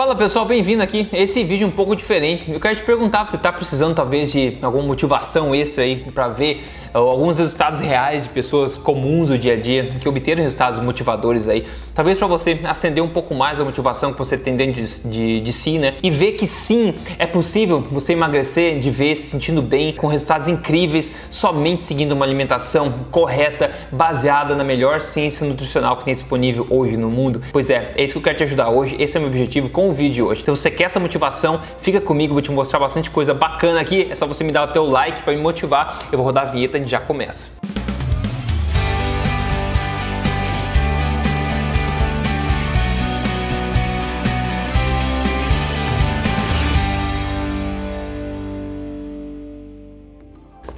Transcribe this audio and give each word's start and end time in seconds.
Fala 0.00 0.16
pessoal, 0.16 0.46
bem-vindo 0.46 0.82
aqui. 0.82 1.06
Esse 1.12 1.44
vídeo 1.44 1.66
é 1.66 1.68
um 1.68 1.70
pouco 1.70 1.94
diferente. 1.94 2.50
Eu 2.50 2.58
quero 2.58 2.74
te 2.74 2.82
perguntar 2.82 3.26
se 3.26 3.32
você 3.32 3.36
está 3.36 3.52
precisando 3.52 3.94
talvez 3.94 4.32
de 4.32 4.56
alguma 4.62 4.82
motivação 4.82 5.54
extra 5.54 5.84
aí 5.84 6.06
para 6.14 6.26
ver 6.26 6.64
uh, 6.94 6.98
alguns 6.98 7.38
resultados 7.38 7.80
reais 7.80 8.22
de 8.22 8.30
pessoas 8.30 8.78
comuns 8.78 9.28
do 9.28 9.36
dia 9.36 9.52
a 9.52 9.56
dia 9.56 9.96
que 10.00 10.08
obteram 10.08 10.42
resultados 10.42 10.80
motivadores 10.80 11.46
aí. 11.46 11.66
Talvez 11.94 12.16
para 12.16 12.26
você 12.26 12.58
acender 12.64 13.04
um 13.04 13.10
pouco 13.10 13.34
mais 13.34 13.60
a 13.60 13.64
motivação 13.64 14.10
que 14.10 14.18
você 14.18 14.38
tem 14.38 14.56
dentro 14.56 14.82
de, 14.82 15.08
de, 15.10 15.40
de, 15.42 15.52
si, 15.52 15.78
né? 15.78 15.92
E 16.02 16.10
ver 16.10 16.32
que 16.32 16.46
sim, 16.46 16.94
é 17.18 17.26
possível 17.26 17.86
você 17.92 18.14
emagrecer 18.14 18.78
de 18.78 18.88
vez, 18.88 19.18
se 19.18 19.30
sentindo 19.32 19.60
bem, 19.60 19.92
com 19.92 20.06
resultados 20.06 20.48
incríveis, 20.48 21.12
somente 21.30 21.82
seguindo 21.82 22.12
uma 22.12 22.24
alimentação 22.24 22.90
correta, 23.10 23.70
baseada 23.92 24.54
na 24.54 24.64
melhor 24.64 25.02
ciência 25.02 25.46
nutricional 25.46 25.98
que 25.98 26.06
tem 26.06 26.14
disponível 26.14 26.66
hoje 26.70 26.96
no 26.96 27.10
mundo. 27.10 27.42
Pois 27.52 27.68
é, 27.68 27.92
é 27.96 28.04
isso 28.04 28.14
que 28.14 28.18
eu 28.18 28.22
quero 28.22 28.38
te 28.38 28.44
ajudar 28.44 28.70
hoje. 28.70 28.96
Esse 28.98 29.18
é 29.18 29.20
o 29.20 29.22
meu 29.22 29.30
objetivo 29.30 29.68
com 29.68 29.89
o 29.90 29.92
vídeo 29.92 30.14
de 30.14 30.22
hoje. 30.22 30.42
Então, 30.42 30.54
se 30.56 30.62
você 30.62 30.70
quer 30.70 30.84
essa 30.84 31.00
motivação, 31.00 31.60
fica 31.80 32.00
comigo, 32.00 32.32
vou 32.32 32.42
te 32.42 32.50
mostrar 32.50 32.78
bastante 32.78 33.10
coisa 33.10 33.34
bacana 33.34 33.80
aqui. 33.80 34.08
É 34.10 34.14
só 34.14 34.26
você 34.26 34.42
me 34.42 34.52
dar 34.52 34.68
o 34.68 34.72
teu 34.72 34.84
like 34.84 35.22
para 35.22 35.34
me 35.34 35.40
motivar. 35.40 36.06
Eu 36.10 36.18
vou 36.18 36.26
rodar 36.26 36.48
a 36.48 36.50
vinheta 36.50 36.78
e 36.78 36.86
já 36.86 37.00
começa. 37.00 37.79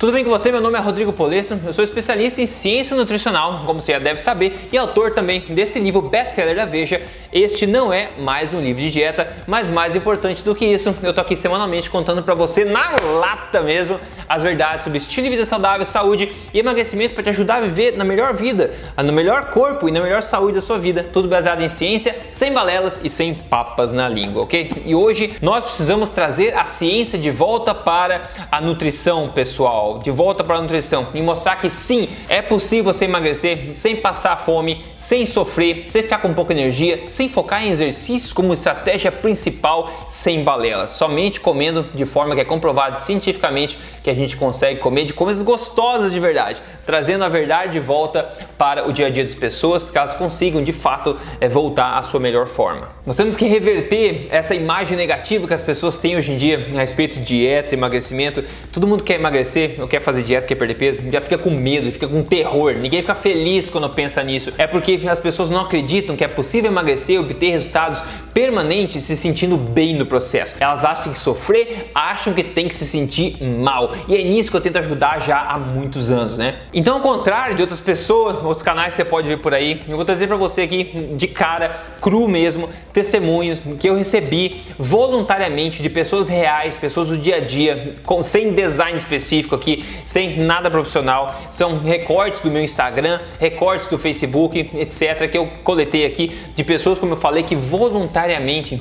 Tudo 0.02 0.15
bem 0.15 0.24
com 0.24 0.30
você? 0.30 0.51
Meu 0.51 0.61
nome 0.61 0.77
é 0.77 0.80
Rodrigo 0.80 1.12
Polesso, 1.12 1.56
eu 1.65 1.73
sou 1.73 1.84
especialista 1.84 2.42
em 2.42 2.47
ciência 2.48 2.97
nutricional, 2.97 3.62
como 3.65 3.80
você 3.80 3.92
já 3.92 4.01
deve 4.01 4.20
saber, 4.20 4.69
e 4.73 4.77
autor 4.77 5.12
também 5.12 5.42
desse 5.42 5.78
livro 5.78 6.02
best-seller 6.02 6.56
da 6.56 6.65
Veja. 6.65 7.01
Este 7.33 7.69
não 7.69 7.92
é 7.92 8.11
mais 8.19 8.52
um 8.52 8.61
livro 8.61 8.83
de 8.83 8.91
dieta, 8.91 9.33
mas 9.47 9.70
mais 9.70 9.95
importante 9.95 10.42
do 10.42 10.56
que 10.56 10.66
isso, 10.66 10.92
eu 11.05 11.15
tô 11.15 11.20
aqui 11.20 11.37
semanalmente 11.37 11.88
contando 11.88 12.20
para 12.20 12.34
você 12.34 12.65
na 12.65 12.97
lata 13.20 13.62
mesmo 13.62 14.00
as 14.28 14.42
verdades 14.42 14.83
sobre 14.83 14.98
estilo 14.98 15.22
de 15.25 15.31
vida 15.31 15.44
saudável, 15.44 15.86
saúde 15.86 16.33
e 16.53 16.59
emagrecimento 16.59 17.14
para 17.14 17.22
te 17.22 17.28
ajudar 17.28 17.59
a 17.59 17.61
viver 17.61 17.97
na 17.97 18.03
melhor 18.03 18.34
vida, 18.34 18.72
no 18.97 19.12
melhor 19.12 19.50
corpo 19.50 19.89
e 19.89 19.92
na 19.92 20.00
melhor 20.00 20.22
saúde 20.22 20.55
da 20.55 20.61
sua 20.61 20.78
vida. 20.78 21.06
Tudo 21.12 21.28
baseado 21.28 21.61
em 21.61 21.69
ciência, 21.69 22.16
sem 22.28 22.53
balelas 22.53 23.00
e 23.05 23.09
sem 23.09 23.34
papas 23.34 23.92
na 23.92 24.09
língua, 24.09 24.42
ok? 24.42 24.83
E 24.84 24.97
hoje 24.97 25.37
nós 25.41 25.62
precisamos 25.62 26.11
trazer 26.11 26.56
a 26.56 26.64
ciência 26.64 27.16
de 27.16 27.31
volta 27.31 27.72
para 27.72 28.22
a 28.50 28.61
nutrição 28.61 29.28
pessoal 29.28 29.92
de 29.98 30.11
volta 30.11 30.45
para 30.45 30.57
a 30.57 30.62
nutrição 30.62 31.09
e 31.15 31.23
mostrar 31.23 31.57
que 31.57 31.69
sim, 31.69 32.09
é 32.29 32.41
possível 32.41 32.93
você 32.93 33.05
emagrecer 33.05 33.71
sem 33.73 33.97
passar 33.97 34.37
fome, 34.37 34.84
sem 34.97 35.27
sofrer, 35.27 35.84
sem 35.87 36.03
ficar 36.03 36.19
com 36.19 36.33
pouca 36.33 36.53
energia, 36.53 37.05
sem 37.07 37.29
focar 37.29 37.65
em 37.65 37.71
exercícios 37.71 38.33
como 38.33 38.55
estratégia 38.55 39.11
principal, 39.11 39.91
sem 40.09 40.43
balelas, 40.43 40.93
somente 40.93 41.41
comendo 41.41 41.87
de 41.95 42.05
forma 42.05 42.34
que 42.34 42.41
é 42.41 42.45
comprovado 42.45 43.01
cientificamente 43.01 43.79
que 44.03 44.11
a 44.11 44.15
gente 44.15 44.37
consegue 44.37 44.81
comer 44.81 45.05
de 45.05 45.12
coisas 45.12 45.43
gostosas 45.43 46.12
de 46.12 46.21
verdade, 46.21 46.61
trazendo 46.84 47.25
a 47.25 47.29
verdade 47.29 47.73
de 47.73 47.81
volta 47.81 48.29
para 48.59 48.89
o 48.89 48.93
dia 48.93 49.06
a 49.06 49.11
dia 49.11 49.23
das 49.23 49.34
pessoas, 49.34 49.83
para 49.83 49.93
que 49.93 49.99
elas 49.99 50.15
consigam 50.15 50.62
de 50.62 50.73
fato 50.73 51.17
é, 51.41 51.49
voltar 51.49 51.99
à 51.99 52.03
sua 52.03 52.21
melhor 52.21 52.47
forma. 52.47 52.89
Nós 53.06 53.17
temos 53.17 53.37
que 53.37 53.47
reverter 53.47 54.29
essa 54.31 54.55
imagem 54.55 54.97
negativa 54.97 55.47
que 55.47 55.55
as 55.55 55.62
pessoas 55.62 55.99
têm 55.99 56.17
hoje 56.17 56.33
em 56.33 56.37
dia 56.37 56.69
a 56.75 56.81
respeito 56.81 57.19
de 57.19 57.25
dieta, 57.25 57.75
emagrecimento. 57.75 58.45
Todo 58.73 58.87
mundo 58.87 59.03
quer 59.03 59.15
emagrecer, 59.15 59.77
não 59.83 59.88
quer 59.88 60.00
fazer 60.00 60.22
dieta, 60.22 60.47
quer 60.47 60.55
perder 60.55 60.75
peso, 60.75 61.00
já 61.11 61.20
fica 61.20 61.36
com 61.36 61.50
medo, 61.50 61.91
fica 61.92 62.08
com 62.08 62.22
terror. 62.22 62.75
Ninguém 62.78 63.00
fica 63.00 63.14
feliz 63.14 63.69
quando 63.69 63.88
pensa 63.91 64.22
nisso. 64.22 64.52
É 64.56 64.66
porque 64.66 65.00
as 65.08 65.20
pessoas 65.20 65.50
não 65.50 65.61
acreditam 65.61 66.16
que 66.16 66.25
é 66.25 66.28
possível 66.28 66.70
emagrecer, 66.70 67.20
obter 67.20 67.50
resultados 67.50 68.03
permanentes 68.33 69.05
se 69.05 69.16
sentindo 69.16 69.56
bem 69.56 69.94
no 69.94 70.06
processo. 70.06 70.55
Elas 70.58 70.84
acham 70.84 71.12
que 71.12 71.19
sofrer, 71.19 71.91
acham 71.94 72.33
que 72.33 72.42
tem 72.42 72.69
que 72.69 72.75
se 72.75 72.86
sentir 72.86 73.42
mal. 73.42 73.92
E 74.08 74.16
é 74.16 74.22
nisso 74.22 74.50
que 74.50 74.56
eu 74.56 74.61
tento 74.61 74.78
ajudar 74.78 75.20
já 75.20 75.41
há 75.41 75.58
muitos 75.58 76.11
anos, 76.11 76.38
né? 76.38 76.56
Então, 76.72 76.97
ao 76.97 77.00
contrário 77.00 77.54
de 77.54 77.62
outras 77.62 77.81
pessoas, 77.81 78.42
outros 78.42 78.62
canais 78.62 78.94
que 78.94 78.97
você 78.97 79.04
pode 79.04 79.28
ver 79.28 79.38
por 79.38 79.54
aí, 79.54 79.81
eu 79.87 79.97
vou 79.97 80.04
trazer 80.04 80.26
para 80.26 80.37
você 80.37 80.62
aqui 80.62 81.12
de 81.15 81.26
cara, 81.26 81.71
cru 82.00 82.26
mesmo, 82.26 82.69
testemunhos 82.92 83.60
que 83.78 83.88
eu 83.88 83.94
recebi 83.94 84.62
voluntariamente 84.78 85.82
de 85.82 85.91
pessoas 85.91 86.28
reais, 86.28 86.76
pessoas 86.76 87.09
do 87.09 87.19
dia 87.19 87.37
a 87.37 87.41
dia, 87.41 87.97
com, 88.04 88.22
sem 88.22 88.54
design 88.54 88.97
específico 88.97 89.54
aqui 89.54 89.84
sem 90.04 90.38
nada 90.38 90.71
profissional. 90.71 91.34
São 91.50 91.78
recortes 91.78 92.41
do 92.41 92.50
meu 92.50 92.62
Instagram, 92.62 93.21
recortes 93.38 93.88
do 93.88 93.98
Facebook, 93.98 94.71
etc. 94.75 95.28
que 95.31 95.37
eu 95.37 95.48
coletei 95.62 96.04
aqui 96.04 96.32
de 96.54 96.65
pessoas, 96.65 96.98
como 96.98 97.12
eu 97.12 97.16
falei, 97.16 97.42
que 97.42 97.56
voluntariamente 97.56 98.22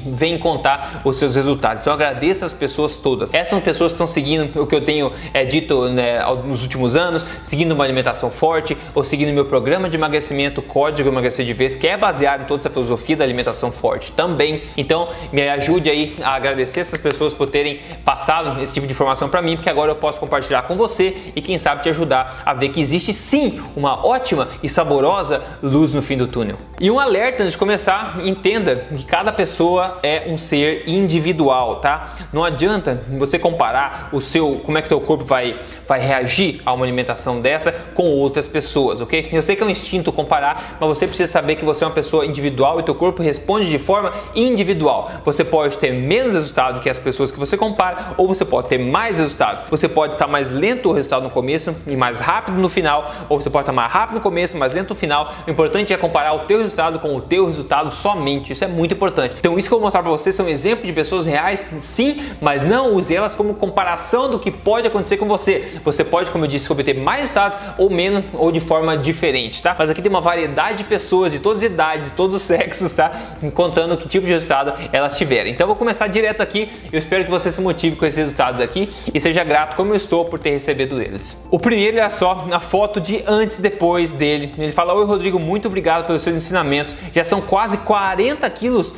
vêm 0.05 0.37
contar 0.37 1.01
os 1.03 1.17
seus 1.17 1.35
resultados. 1.35 1.83
Então, 1.83 1.93
agradeço 1.93 2.45
as 2.45 2.53
pessoas 2.53 2.95
todas. 2.95 3.33
Essas 3.33 3.49
são 3.49 3.61
pessoas 3.61 3.91
que 3.91 3.95
estão 3.95 4.07
seguindo 4.07 4.59
o 4.59 4.67
que 4.67 4.75
eu 4.75 4.81
tenho 4.81 5.11
é, 5.33 5.43
dito 5.43 5.89
né, 5.89 6.21
nos 6.45 6.61
últimos 6.63 6.95
anos, 6.95 7.25
seguindo 7.41 7.71
uma 7.71 7.83
alimentação 7.83 8.29
forte 8.29 8.77
ou 8.93 9.03
seguindo 9.03 9.33
meu 9.33 9.45
programa 9.45 9.89
de 9.89 9.97
emagrecimento, 9.97 10.61
Código 10.61 11.09
Emagrecer 11.09 11.45
de 11.45 11.53
Vez, 11.53 11.75
que 11.75 11.87
é 11.87 11.97
baseado 11.97 12.41
em 12.41 12.45
toda 12.45 12.61
essa 12.61 12.69
filosofia 12.69 13.15
da 13.15 13.23
alimentação 13.23 13.71
forte 13.71 14.11
também. 14.11 14.63
Então, 14.77 15.09
me 15.31 15.47
ajude 15.49 15.89
aí 15.89 16.15
a 16.21 16.35
agradecer 16.35 16.81
essas 16.81 16.99
pessoas 16.99 17.33
por 17.33 17.49
terem 17.49 17.79
passado 18.03 18.61
esse 18.61 18.73
tipo 18.73 18.85
de 18.87 18.93
informação 18.93 19.29
para 19.29 19.41
mim, 19.41 19.55
porque 19.55 19.69
agora 19.69 19.91
eu 19.91 19.95
posso 19.95 20.19
compartilhar 20.19 20.63
com 20.63 20.75
você 20.75 21.15
e 21.35 21.41
quem 21.41 21.57
sabe 21.57 21.83
te 21.83 21.89
ajudar 21.89 22.41
a 22.45 22.53
ver 22.53 22.69
que 22.69 22.81
existe 22.81 23.13
sim 23.13 23.61
uma 23.75 24.05
ótima 24.05 24.47
e 24.63 24.69
saborosa 24.69 25.41
luz 25.61 25.93
no 25.93 26.01
fim 26.01 26.17
do 26.17 26.27
túnel. 26.27 26.57
E 26.79 26.89
um 26.89 26.99
alerta 26.99 27.43
antes 27.43 27.53
de 27.53 27.57
começar, 27.57 28.19
entenda 28.23 28.87
que 28.95 29.05
cada 29.05 29.30
pessoa 29.31 29.99
é 30.03 30.23
um 30.27 30.37
ser 30.37 30.83
individual, 30.87 31.77
tá? 31.77 32.15
Não 32.31 32.43
adianta 32.43 33.01
você 33.17 33.37
comparar 33.37 34.09
o 34.11 34.21
seu, 34.21 34.61
como 34.63 34.77
é 34.77 34.81
que 34.81 34.89
teu 34.89 35.01
corpo 35.01 35.23
vai 35.23 35.59
vai 35.91 35.99
reagir 35.99 36.61
a 36.65 36.71
uma 36.71 36.85
alimentação 36.85 37.41
dessa 37.41 37.73
com 37.93 38.03
outras 38.03 38.47
pessoas, 38.47 39.01
ok? 39.01 39.27
Eu 39.29 39.43
sei 39.43 39.57
que 39.57 39.61
é 39.61 39.65
um 39.65 39.69
instinto 39.69 40.09
comparar, 40.13 40.77
mas 40.79 40.87
você 40.87 41.05
precisa 41.05 41.29
saber 41.29 41.57
que 41.57 41.65
você 41.65 41.83
é 41.83 41.87
uma 41.87 41.93
pessoa 41.93 42.25
individual 42.25 42.79
e 42.79 42.83
teu 42.83 42.95
corpo 42.95 43.21
responde 43.21 43.69
de 43.69 43.77
forma 43.77 44.13
individual. 44.33 45.11
Você 45.25 45.43
pode 45.43 45.77
ter 45.77 45.91
menos 45.91 46.33
resultado 46.33 46.79
que 46.79 46.89
as 46.89 46.97
pessoas 46.97 47.29
que 47.29 47.37
você 47.37 47.57
compara, 47.57 48.13
ou 48.15 48.25
você 48.25 48.45
pode 48.45 48.69
ter 48.69 48.77
mais 48.77 49.19
resultados. 49.19 49.63
Você 49.69 49.89
pode 49.89 50.13
estar 50.13 50.27
mais 50.27 50.49
lento 50.49 50.87
o 50.87 50.93
resultado 50.93 51.23
no 51.23 51.29
começo 51.29 51.75
e 51.85 51.97
mais 51.97 52.21
rápido 52.21 52.57
no 52.57 52.69
final, 52.69 53.11
ou 53.27 53.41
você 53.41 53.49
pode 53.49 53.63
estar 53.63 53.73
mais 53.73 53.91
rápido 53.91 54.15
no 54.15 54.21
começo, 54.21 54.55
mais 54.55 54.73
lento 54.73 54.91
no 54.91 54.95
final. 54.95 55.33
O 55.45 55.51
importante 55.51 55.91
é 55.91 55.97
comparar 55.97 56.31
o 56.31 56.39
teu 56.45 56.59
resultado 56.59 56.99
com 56.99 57.13
o 57.13 57.19
teu 57.19 57.47
resultado 57.47 57.93
somente. 57.93 58.53
Isso 58.53 58.63
é 58.63 58.67
muito 58.67 58.93
importante. 58.93 59.20
Então, 59.25 59.57
isso 59.57 59.67
que 59.67 59.73
eu 59.73 59.79
vou 59.79 59.85
mostrar 59.85 60.01
para 60.01 60.11
vocês 60.11 60.35
são 60.35 60.47
exemplos 60.47 60.85
de 60.85 60.93
pessoas 60.93 61.25
reais, 61.25 61.65
sim, 61.79 62.23
mas 62.39 62.63
não 62.63 62.95
use 62.95 63.15
elas 63.15 63.35
como 63.35 63.53
comparação 63.53 64.29
do 64.29 64.39
que 64.39 64.51
pode 64.51 64.87
acontecer 64.87 65.17
com 65.17 65.27
você. 65.27 65.79
Você 65.83 66.03
pode, 66.03 66.31
como 66.31 66.45
eu 66.45 66.49
disse, 66.49 66.71
obter 66.71 66.95
mais 66.95 67.21
resultados 67.21 67.57
ou 67.77 67.89
menos 67.89 68.23
ou 68.33 68.51
de 68.51 68.59
forma 68.59 68.97
diferente, 68.97 69.61
tá? 69.61 69.75
Mas 69.77 69.89
aqui 69.89 70.01
tem 70.01 70.09
uma 70.09 70.21
variedade 70.21 70.79
de 70.79 70.83
pessoas 70.83 71.31
de 71.31 71.39
todas 71.39 71.59
as 71.59 71.63
idades, 71.63 72.09
de 72.09 72.15
todos 72.15 72.35
os 72.35 72.41
sexos, 72.43 72.93
tá? 72.93 73.11
Contando 73.53 73.97
que 73.97 74.07
tipo 74.07 74.25
de 74.25 74.33
resultado 74.33 74.73
elas 74.91 75.17
tiveram. 75.17 75.49
Então, 75.49 75.65
eu 75.65 75.67
vou 75.67 75.75
começar 75.75 76.07
direto 76.07 76.41
aqui. 76.41 76.71
Eu 76.91 76.99
espero 76.99 77.23
que 77.25 77.31
você 77.31 77.51
se 77.51 77.61
motive 77.61 77.95
com 77.95 78.05
esses 78.05 78.17
resultados 78.17 78.59
aqui 78.59 78.89
e 79.13 79.19
seja 79.19 79.43
grato 79.43 79.75
como 79.75 79.91
eu 79.93 79.97
estou 79.97 80.25
por 80.25 80.39
ter 80.39 80.51
recebido 80.51 81.01
eles. 81.01 81.37
O 81.49 81.59
primeiro 81.59 81.99
é 81.99 82.09
só 82.09 82.47
a 82.51 82.59
foto 82.59 82.99
de 82.99 83.23
antes 83.27 83.59
e 83.59 83.61
depois 83.61 84.13
dele. 84.13 84.53
Ele 84.57 84.71
fala: 84.71 84.93
Oi, 84.93 85.05
Rodrigo, 85.05 85.39
muito 85.39 85.67
obrigado 85.67 86.05
pelos 86.07 86.21
seus 86.21 86.35
ensinamentos. 86.35 86.95
Já 87.13 87.23
são 87.23 87.41
quase 87.41 87.77
40 87.79 88.49
quilos 88.49 88.95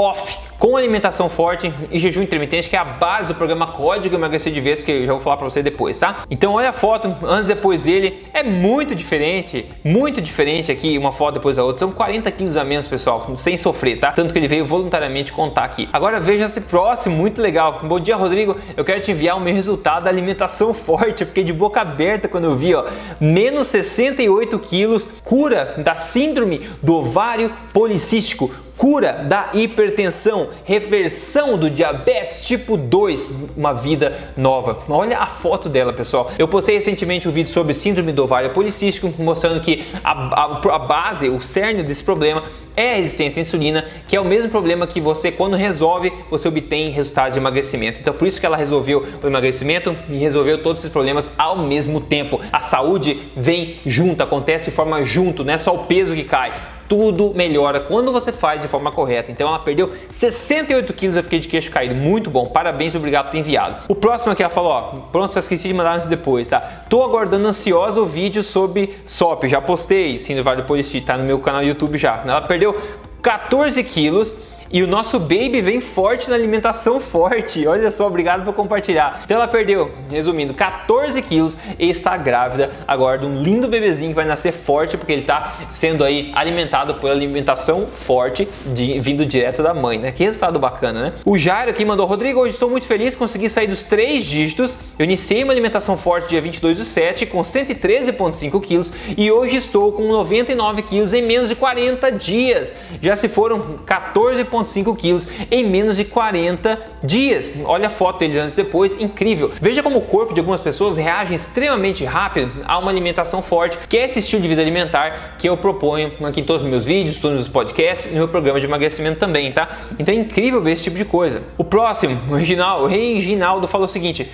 off 0.00 0.38
com 0.58 0.76
alimentação 0.76 1.28
forte 1.28 1.72
e 1.90 1.98
jejum 1.98 2.22
intermitente, 2.22 2.68
que 2.68 2.74
é 2.74 2.78
a 2.78 2.84
base 2.84 3.28
do 3.28 3.34
programa 3.34 3.68
Código 3.68 4.14
Emagrecer 4.14 4.52
de 4.52 4.60
Vez, 4.60 4.82
que 4.82 4.90
eu 4.90 5.06
já 5.06 5.12
vou 5.12 5.20
falar 5.20 5.36
para 5.36 5.48
você 5.48 5.62
depois, 5.62 5.98
tá? 5.98 6.24
Então 6.28 6.54
olha 6.54 6.70
a 6.70 6.72
foto 6.72 7.14
antes 7.22 7.48
e 7.48 7.54
depois 7.54 7.82
dele, 7.82 8.24
é 8.34 8.42
muito 8.42 8.94
diferente, 8.94 9.66
muito 9.84 10.20
diferente 10.20 10.72
aqui, 10.72 10.98
uma 10.98 11.12
foto 11.12 11.34
depois 11.34 11.56
da 11.56 11.64
outra, 11.64 11.80
são 11.80 11.92
40 11.92 12.30
quilos 12.32 12.56
a 12.56 12.64
menos, 12.64 12.88
pessoal, 12.88 13.30
sem 13.36 13.56
sofrer, 13.56 14.00
tá? 14.00 14.10
Tanto 14.10 14.32
que 14.32 14.38
ele 14.38 14.48
veio 14.48 14.66
voluntariamente 14.66 15.32
contar 15.32 15.64
aqui. 15.64 15.88
Agora 15.92 16.18
veja 16.18 16.46
esse 16.46 16.60
próximo, 16.60 17.16
muito 17.16 17.40
legal. 17.40 17.80
Bom 17.84 18.00
dia, 18.00 18.16
Rodrigo, 18.16 18.56
eu 18.76 18.84
quero 18.84 19.00
te 19.00 19.12
enviar 19.12 19.36
o 19.36 19.40
meu 19.40 19.54
resultado 19.54 20.04
da 20.04 20.10
alimentação 20.10 20.74
forte, 20.74 21.22
eu 21.22 21.26
fiquei 21.28 21.44
de 21.44 21.52
boca 21.52 21.80
aberta 21.80 22.26
quando 22.26 22.44
eu 22.44 22.56
vi, 22.56 22.74
ó, 22.74 22.84
menos 23.20 23.68
68 23.68 24.58
quilos, 24.58 25.06
cura 25.24 25.74
da 25.78 25.94
síndrome 25.94 26.68
do 26.82 26.94
ovário 26.94 27.52
policístico, 27.72 28.50
cura 28.78 29.24
da 29.24 29.50
hipertensão, 29.52 30.50
reversão 30.64 31.58
do 31.58 31.68
diabetes 31.68 32.40
tipo 32.40 32.76
2, 32.76 33.28
uma 33.56 33.72
vida 33.74 34.16
nova. 34.36 34.78
Olha 34.88 35.18
a 35.18 35.26
foto 35.26 35.68
dela, 35.68 35.92
pessoal. 35.92 36.30
Eu 36.38 36.46
postei 36.46 36.76
recentemente 36.76 37.28
um 37.28 37.32
vídeo 37.32 37.52
sobre 37.52 37.74
síndrome 37.74 38.12
do 38.12 38.22
ovário 38.22 38.50
policístico, 38.50 39.12
mostrando 39.18 39.60
que 39.60 39.84
a, 40.04 40.12
a, 40.12 40.76
a 40.76 40.78
base, 40.78 41.28
o 41.28 41.42
cerne 41.42 41.82
desse 41.82 42.04
problema 42.04 42.44
é 42.76 42.92
a 42.92 42.96
resistência 42.96 43.40
à 43.40 43.42
insulina, 43.42 43.84
que 44.06 44.14
é 44.14 44.20
o 44.20 44.24
mesmo 44.24 44.48
problema 44.48 44.86
que 44.86 45.00
você, 45.00 45.32
quando 45.32 45.56
resolve, 45.56 46.12
você 46.30 46.46
obtém 46.46 46.90
resultados 46.90 47.32
de 47.32 47.40
emagrecimento. 47.40 47.98
Então, 48.00 48.14
por 48.14 48.28
isso 48.28 48.38
que 48.38 48.46
ela 48.46 48.56
resolveu 48.56 49.04
o 49.20 49.26
emagrecimento 49.26 49.96
e 50.08 50.16
resolveu 50.18 50.62
todos 50.62 50.80
esses 50.80 50.92
problemas 50.92 51.34
ao 51.36 51.58
mesmo 51.58 52.00
tempo. 52.00 52.40
A 52.52 52.60
saúde 52.60 53.18
vem 53.36 53.80
junto, 53.84 54.22
acontece 54.22 54.66
de 54.66 54.70
forma 54.70 55.04
junto, 55.04 55.42
não 55.44 55.52
é 55.52 55.58
só 55.58 55.74
o 55.74 55.78
peso 55.78 56.14
que 56.14 56.22
cai 56.22 56.77
tudo 56.88 57.32
melhora 57.34 57.80
quando 57.80 58.10
você 58.10 58.32
faz 58.32 58.60
de 58.60 58.68
forma 58.68 58.90
correta. 58.90 59.30
Então 59.30 59.48
ela 59.48 59.58
perdeu 59.58 59.92
68 60.10 60.92
quilos, 60.94 61.16
eu 61.16 61.22
fiquei 61.22 61.38
de 61.38 61.48
queixo 61.48 61.70
caído. 61.70 61.94
Muito 61.94 62.30
bom, 62.30 62.46
parabéns, 62.46 62.94
obrigado 62.94 63.26
por 63.26 63.32
ter 63.32 63.38
enviado. 63.38 63.82
O 63.88 63.94
próximo 63.94 64.32
aqui 64.32 64.42
ela 64.42 64.52
falou: 64.52 64.70
ó, 64.70 64.82
pronto, 65.12 65.32
só 65.32 65.38
esqueci 65.38 65.68
de 65.68 65.74
mandar 65.74 65.94
antes 65.94 66.06
depois, 66.06 66.48
tá? 66.48 66.60
Tô 66.88 67.02
aguardando 67.02 67.46
ansiosa 67.46 68.00
o 68.00 68.06
vídeo 68.06 68.42
sobre 68.42 68.96
SOP, 69.04 69.46
já 69.48 69.60
postei, 69.60 70.18
sim, 70.18 70.40
vale 70.42 70.62
depois 70.62 70.90
tá 71.04 71.16
no 71.16 71.24
meu 71.24 71.38
canal 71.38 71.62
YouTube 71.62 71.98
já. 71.98 72.22
Ela 72.26 72.40
perdeu 72.42 72.76
14 73.22 73.82
quilos 73.84 74.36
e 74.70 74.82
o 74.82 74.86
nosso 74.86 75.18
baby 75.18 75.60
vem 75.60 75.80
forte 75.80 76.28
na 76.28 76.36
alimentação 76.36 77.00
forte. 77.00 77.66
Olha 77.66 77.90
só, 77.90 78.06
obrigado 78.06 78.44
por 78.44 78.52
compartilhar. 78.54 79.22
Então 79.24 79.36
ela 79.36 79.48
perdeu, 79.48 79.90
resumindo, 80.10 80.54
14 80.54 81.20
quilos 81.22 81.56
e 81.78 81.88
está 81.88 82.16
grávida 82.16 82.70
agora 82.86 83.18
de 83.18 83.24
um 83.24 83.42
lindo 83.42 83.68
bebezinho 83.68 84.10
que 84.10 84.16
vai 84.16 84.24
nascer 84.24 84.52
forte 84.52 84.96
porque 84.96 85.12
ele 85.12 85.22
está 85.22 85.52
sendo 85.72 86.04
aí 86.04 86.30
alimentado 86.34 86.94
por 86.94 87.10
alimentação 87.10 87.86
forte 87.86 88.48
de, 88.66 88.98
vindo 89.00 89.24
direto 89.24 89.62
da 89.62 89.72
mãe, 89.72 89.98
né? 89.98 90.12
Que 90.12 90.24
resultado 90.24 90.58
bacana, 90.58 91.02
né? 91.02 91.12
O 91.24 91.38
Jairo 91.38 91.70
aqui 91.70 91.84
mandou, 91.84 92.06
Rodrigo, 92.06 92.40
hoje 92.40 92.52
estou 92.52 92.70
muito 92.70 92.86
feliz, 92.86 93.14
consegui 93.14 93.48
sair 93.48 93.66
dos 93.66 93.82
três 93.82 94.24
dígitos. 94.24 94.78
Eu 94.98 95.04
iniciei 95.04 95.44
uma 95.44 95.52
alimentação 95.52 95.96
forte 95.96 96.28
dia 96.28 96.40
22 96.40 96.78
do 96.78 96.84
7 96.84 97.26
com 97.26 97.42
113,5 97.42 98.60
quilos 98.60 98.92
e 99.16 99.30
hoje 99.30 99.56
estou 99.56 99.92
com 99.92 100.08
99 100.08 100.82
quilos 100.82 101.12
em 101.12 101.22
menos 101.22 101.48
de 101.48 101.56
40 101.56 102.10
dias. 102.12 102.76
Já 103.00 103.16
se 103.16 103.28
foram 103.28 103.60
14 103.86 104.44
2,5 104.64 104.96
quilos 104.96 105.28
em 105.50 105.64
menos 105.64 105.96
de 105.96 106.04
40 106.04 106.78
dias. 107.02 107.50
Olha 107.64 107.88
a 107.88 107.90
foto 107.90 108.18
dele 108.20 108.38
antes 108.38 108.54
e 108.54 108.56
depois, 108.56 109.00
incrível. 109.00 109.50
Veja 109.60 109.82
como 109.82 109.98
o 109.98 110.02
corpo 110.02 110.34
de 110.34 110.40
algumas 110.40 110.60
pessoas 110.60 110.96
reage 110.96 111.34
extremamente 111.34 112.04
rápido 112.04 112.50
a 112.64 112.78
uma 112.78 112.90
alimentação 112.90 113.42
forte, 113.42 113.78
que 113.88 113.96
é 113.96 114.06
esse 114.06 114.18
estilo 114.18 114.42
de 114.42 114.48
vida 114.48 114.62
alimentar 114.62 115.36
que 115.38 115.48
eu 115.48 115.56
proponho 115.56 116.12
aqui 116.24 116.40
em 116.40 116.44
todos 116.44 116.62
os 116.62 116.68
meus 116.68 116.84
vídeos, 116.84 117.16
todos 117.16 117.40
os 117.40 117.48
podcasts 117.48 118.10
e 118.10 118.14
no 118.14 118.18
meu 118.18 118.28
programa 118.28 118.60
de 118.60 118.66
emagrecimento 118.66 119.18
também, 119.18 119.52
tá? 119.52 119.78
Então 119.98 120.14
é 120.14 120.18
incrível 120.18 120.62
ver 120.62 120.72
esse 120.72 120.84
tipo 120.84 120.96
de 120.96 121.04
coisa. 121.04 121.42
O 121.56 121.64
próximo, 121.64 122.18
o 122.28 122.38
o 122.82 122.86
Reginaldo 122.86 123.68
falou 123.68 123.86
o 123.86 123.88
seguinte: 123.88 124.30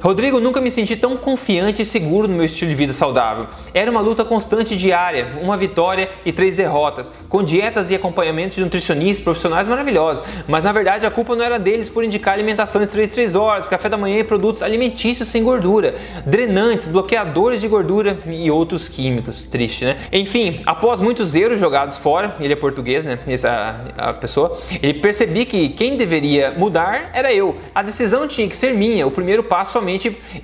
Rodrigo, 0.00 0.38
nunca 0.40 0.60
me 0.60 0.70
senti 0.70 0.94
tão 0.94 1.16
confiante 1.16 1.80
e 1.80 1.84
seguro 1.84 2.28
no 2.28 2.34
meu 2.34 2.44
estilo 2.44 2.70
de 2.70 2.76
vida 2.76 2.92
saudável. 2.92 3.46
Era 3.72 3.90
uma 3.90 4.00
luta 4.00 4.24
constante 4.24 4.76
diária, 4.76 5.38
uma 5.40 5.56
vitória 5.56 6.10
e 6.24 6.32
três 6.32 6.58
derrotas, 6.58 7.10
com 7.28 7.42
dietas 7.42 7.90
e 7.90 7.94
acompanhamentos 7.94 8.56
de 8.56 8.62
nutricionistas 8.62 9.24
profissionais 9.24 9.66
maravilhosos. 9.66 10.22
Mas 10.46 10.64
na 10.64 10.72
verdade 10.72 11.06
a 11.06 11.10
culpa 11.10 11.34
não 11.34 11.42
era 11.42 11.58
deles 11.58 11.88
por 11.88 12.04
indicar 12.04 12.34
alimentação 12.34 12.80
de 12.80 12.86
3 12.88 13.10
3 13.10 13.34
horas, 13.34 13.68
café 13.68 13.88
da 13.88 13.96
manhã 13.96 14.18
e 14.18 14.24
produtos 14.24 14.62
alimentícios 14.62 15.28
sem 15.28 15.42
gordura, 15.42 15.94
drenantes, 16.26 16.86
bloqueadores 16.86 17.60
de 17.60 17.68
gordura 17.68 18.18
e 18.26 18.50
outros 18.50 18.88
químicos. 18.88 19.42
Triste, 19.44 19.84
né? 19.86 19.96
Enfim, 20.12 20.60
após 20.66 21.00
muitos 21.00 21.34
erros 21.34 21.58
jogados 21.58 21.96
fora, 21.96 22.34
ele 22.38 22.52
é 22.52 22.56
português, 22.56 23.06
né? 23.06 23.18
Essa 23.26 23.80
a 23.96 24.12
pessoa, 24.12 24.60
ele 24.82 24.94
percebi 24.94 25.46
que 25.46 25.70
quem 25.70 25.96
deveria 25.96 26.50
mudar 26.50 27.10
era 27.14 27.32
eu. 27.32 27.56
A 27.74 27.82
decisão 27.82 28.28
tinha 28.28 28.46
que 28.46 28.56
ser 28.56 28.74
minha, 28.74 29.06
o 29.06 29.10
primeiro 29.10 29.42
passo 29.42 29.72
somente 29.72 29.95